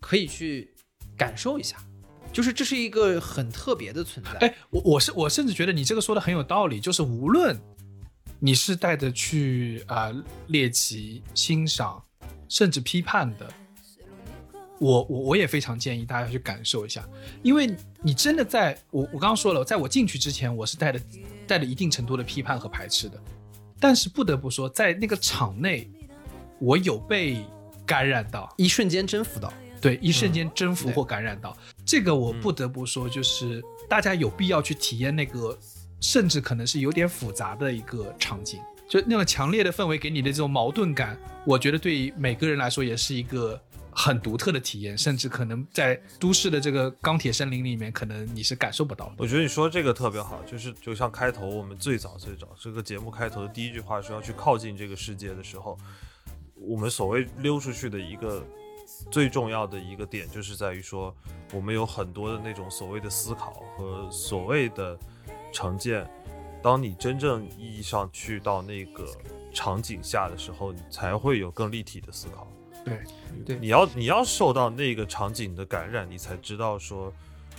[0.00, 0.74] 可以去
[1.16, 1.76] 感受一下，
[2.32, 4.38] 就是这是一个很特别的存在。
[4.46, 7.58] 哎，我我是我甚至觉得你这个说的很有道理，就是无论
[8.38, 10.12] 你是带着去啊、
[10.48, 12.02] 猎奇、欣赏，
[12.48, 13.52] 甚至批判的，
[14.80, 17.06] 我我我也非常建议大家去感受一下，
[17.42, 21.00] 因为你真的在我我刚刚说了，在我进去之前，我是带着
[21.46, 23.20] 带着一定程度的批判和排斥的，
[23.78, 25.90] 但是不得不说，在那个场内，
[26.58, 27.44] 我有被
[27.84, 29.52] 感染到，一瞬间征服到，
[29.82, 31.54] 对，一瞬间征服或感染到，
[31.84, 35.58] 这个我不得不说，就是大家有必要去体验那个，
[36.00, 38.58] 甚至可能是有点复杂的一个场景，
[38.88, 43.60] 就那种强烈的氛围给你的这种矛盾感，我觉得对于每个人来说也是一个
[43.92, 49.14] 很独特的体验，甚至可能在都市的这个钢铁森林里面，可能你是感受不到的。
[49.18, 55.76] 我觉得你说这个特别好，就是就像开头我们最早最早这个节目开头的第一句话说要去靠近这个世界的时候，
[56.54, 58.44] 我们所谓溜出去的一个
[59.10, 61.14] 最重要的一个点，就是在于说
[61.52, 64.98] 我们有很多的那种所谓的思考和所谓的
[65.52, 66.08] 成见，
[66.62, 69.06] 当你真正意义上去到那个
[69.52, 72.46] 场景下的时候，你才会有更立体的思考。
[72.84, 73.00] 对，
[73.44, 77.12] 对你要你要受到那个场景的感染，你才知道说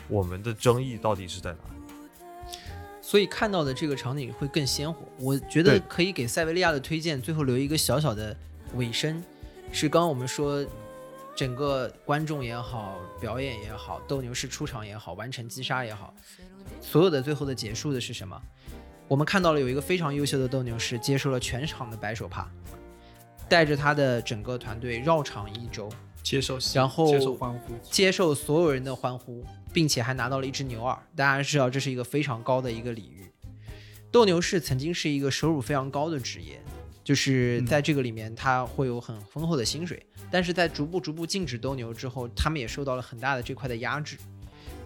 [0.08, 2.56] 我们的争议到底是在哪里。
[3.02, 5.00] 所以看到的这个场景会更鲜活。
[5.20, 8.36] 我觉得可以给塞维利亚的推荐最后留一个小小的
[8.76, 9.22] 尾声，
[9.72, 10.66] 是刚刚我们说
[11.36, 16.14] 整个观众也好，表演也好，斗牛士出场也好，完成击杀也好，
[16.80, 18.42] 所有的最后的结束的是什么？
[19.08, 22.50] 我们看到了有一个非常优秀的斗牛士接受了全场的白手帕，
[23.52, 25.90] 带着他的整个团队绕场一周，
[26.24, 29.44] 接受，然后接受欢呼，接受所有人的欢呼，
[29.74, 30.98] 并且还拿到了一只牛耳。
[31.18, 33.30] 大家知道这是一个非常高的一个礼遇。
[34.10, 36.62] 斗牛士曾经是一个收入非常高的职业，
[37.04, 44.16] 就是在这个里面他会有很丰厚的薪水，但是在逐步逐步禁止斗牛之后，他们也受到了很大的这块的压制。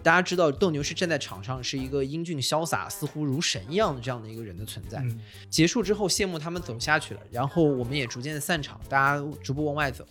[0.06, 5.00] 大家知道，斗牛士站在场上是一个英俊潇洒、似乎如神一样的这样的一个人的存在。
[5.00, 10.06] 嗯，结束之后，谢幕他们走下去了，然后我们也逐渐的散场，大家逐步往外走。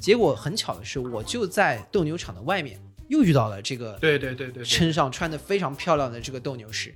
[0.00, 2.76] 结果很巧的是，我就在斗牛场的外面
[3.06, 6.92] 又遇到了这个对对对对对，身上穿的非常漂亮的这个斗牛士。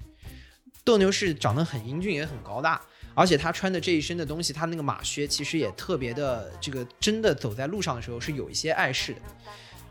[0.83, 2.81] 斗牛士长得很英俊，也很高大，
[3.15, 9.21] 而且他穿的这一身的东西，他那个马靴其实也特别的这个，真的走在路上的时候是有一些碍事的。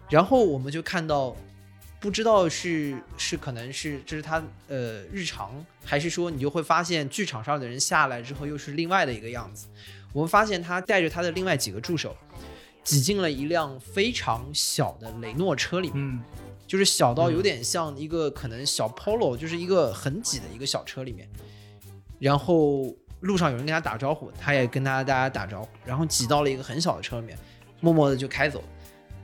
[0.09, 1.37] 然后我们就看到，
[1.99, 9.67] 不知道是是可能是这是他呃日常，还是说你就会发现剧场上的人下来之后又是另外的一个样子。
[10.13, 12.15] 我们发现他带着他的另外几个助手，
[12.83, 15.97] 挤进了一辆非常小的雷诺车里面。
[15.97, 16.19] 嗯，
[16.65, 21.29] 就是小到有点像一个可能小 Polo，就是一个很挤的一个小车里面，
[22.17, 27.37] 然后路上有人跟他打招呼，他也跟他大家打招呼，然后挤到了一个很小的车里面，
[27.81, 28.65] 默默的就开走了。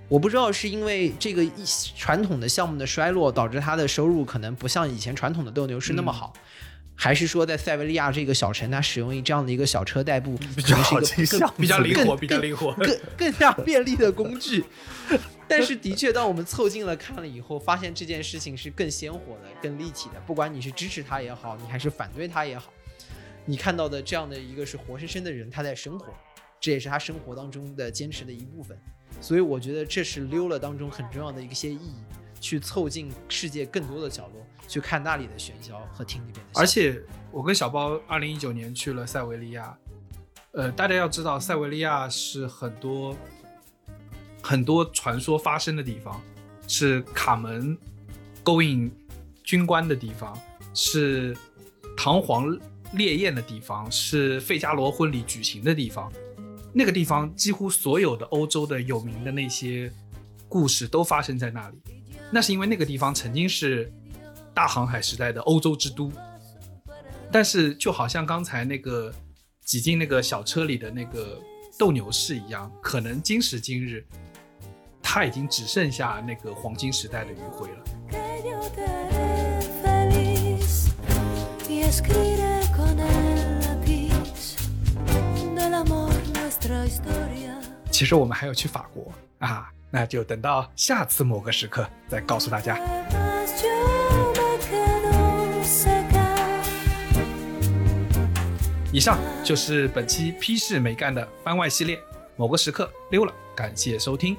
[0.07, 1.51] 我不知道是因为这个一
[1.95, 6.31] 传统的项目的衰落，导致他的收入可能不像以前传统的斗牛士那么好，
[6.93, 12.71] 还是说在塞维利亚这个小城，他使用一这样的一个小车代步，比较好倾向比较灵活，更比较灵活。
[12.73, 14.63] 更更加便利的工具。
[15.47, 20.19] 但是的确，当我们凑近了看了以后，发现这件事情是更鲜活的、更立体的。
[20.25, 22.71] 不管你是支持他也好，你还是反对他也好，
[23.45, 26.13] 你看到的这样的一个是活生生的人，他在生活，
[26.59, 28.77] 这也是他生活当中的坚持的一部分。
[29.21, 31.95] 所以我觉得这是溜了当中很重要的一些意义，
[32.39, 36.59] 去凑近世界更多的角落，去看那里的喧嚣和听那边的。
[36.59, 37.01] 而且
[37.31, 39.77] 我跟小包二零一九年去了塞维利亚，
[40.51, 43.15] 呃，大家要知道，塞维利亚是很多
[44.41, 46.21] 很多传说发生的地方，
[46.67, 47.75] 是卡门
[48.43, 48.91] 勾引
[49.43, 50.39] 军官的地方，
[50.73, 51.35] 是
[51.97, 52.57] 唐皇
[52.93, 56.11] 烈焰的地方，是费加罗婚礼举行的地方。
[56.77, 59.89] 那个地方几乎所有的欧洲的有名的那些
[60.49, 61.77] 故事都发生在那里。
[62.29, 63.89] 那是因为那个地方曾经是
[64.53, 66.11] 大航海时代的欧洲之都，
[67.31, 69.13] 但是就好像刚才那个
[69.63, 71.39] 挤进那个小车里的那个
[71.79, 74.05] 斗牛士一样，可能今时今日，
[75.01, 77.85] 他已经只剩下那个黄金时代的余晖了。
[87.91, 92.79] 其实我们还要去法国啊，那就等到下次某个时刻再告诉大家。
[98.91, 101.99] 以上就是本期批示美干的番外系列，
[102.37, 104.35] 某个时刻溜了，感谢收听。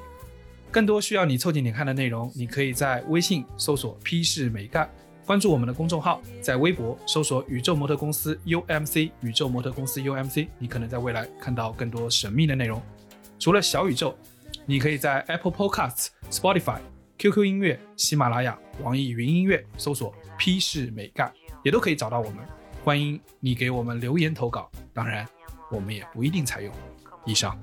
[0.71, 4.89] 更多需要你凑近点看的内容，你可以在微信搜索“批示美干”，
[5.27, 12.81] 关注我们的公众号，在微博搜索“宇宙模特公司 UMC”，宇宙模特公司 UMC，你可能在未来看到更多神秘的内容。
[13.37, 14.15] 除了小宇宙，
[14.65, 16.79] 你可以在 Apple Podcasts、Spotify、
[17.17, 21.29] QQ 音乐、喜马拉雅、网易云音乐搜索““P 市美干”，
[21.61, 22.37] 也都可以找到我们。
[22.85, 25.27] 欢迎你给我们留言投稿，当然，
[25.69, 26.73] 我们也不一定采用。
[27.25, 27.59] 以上。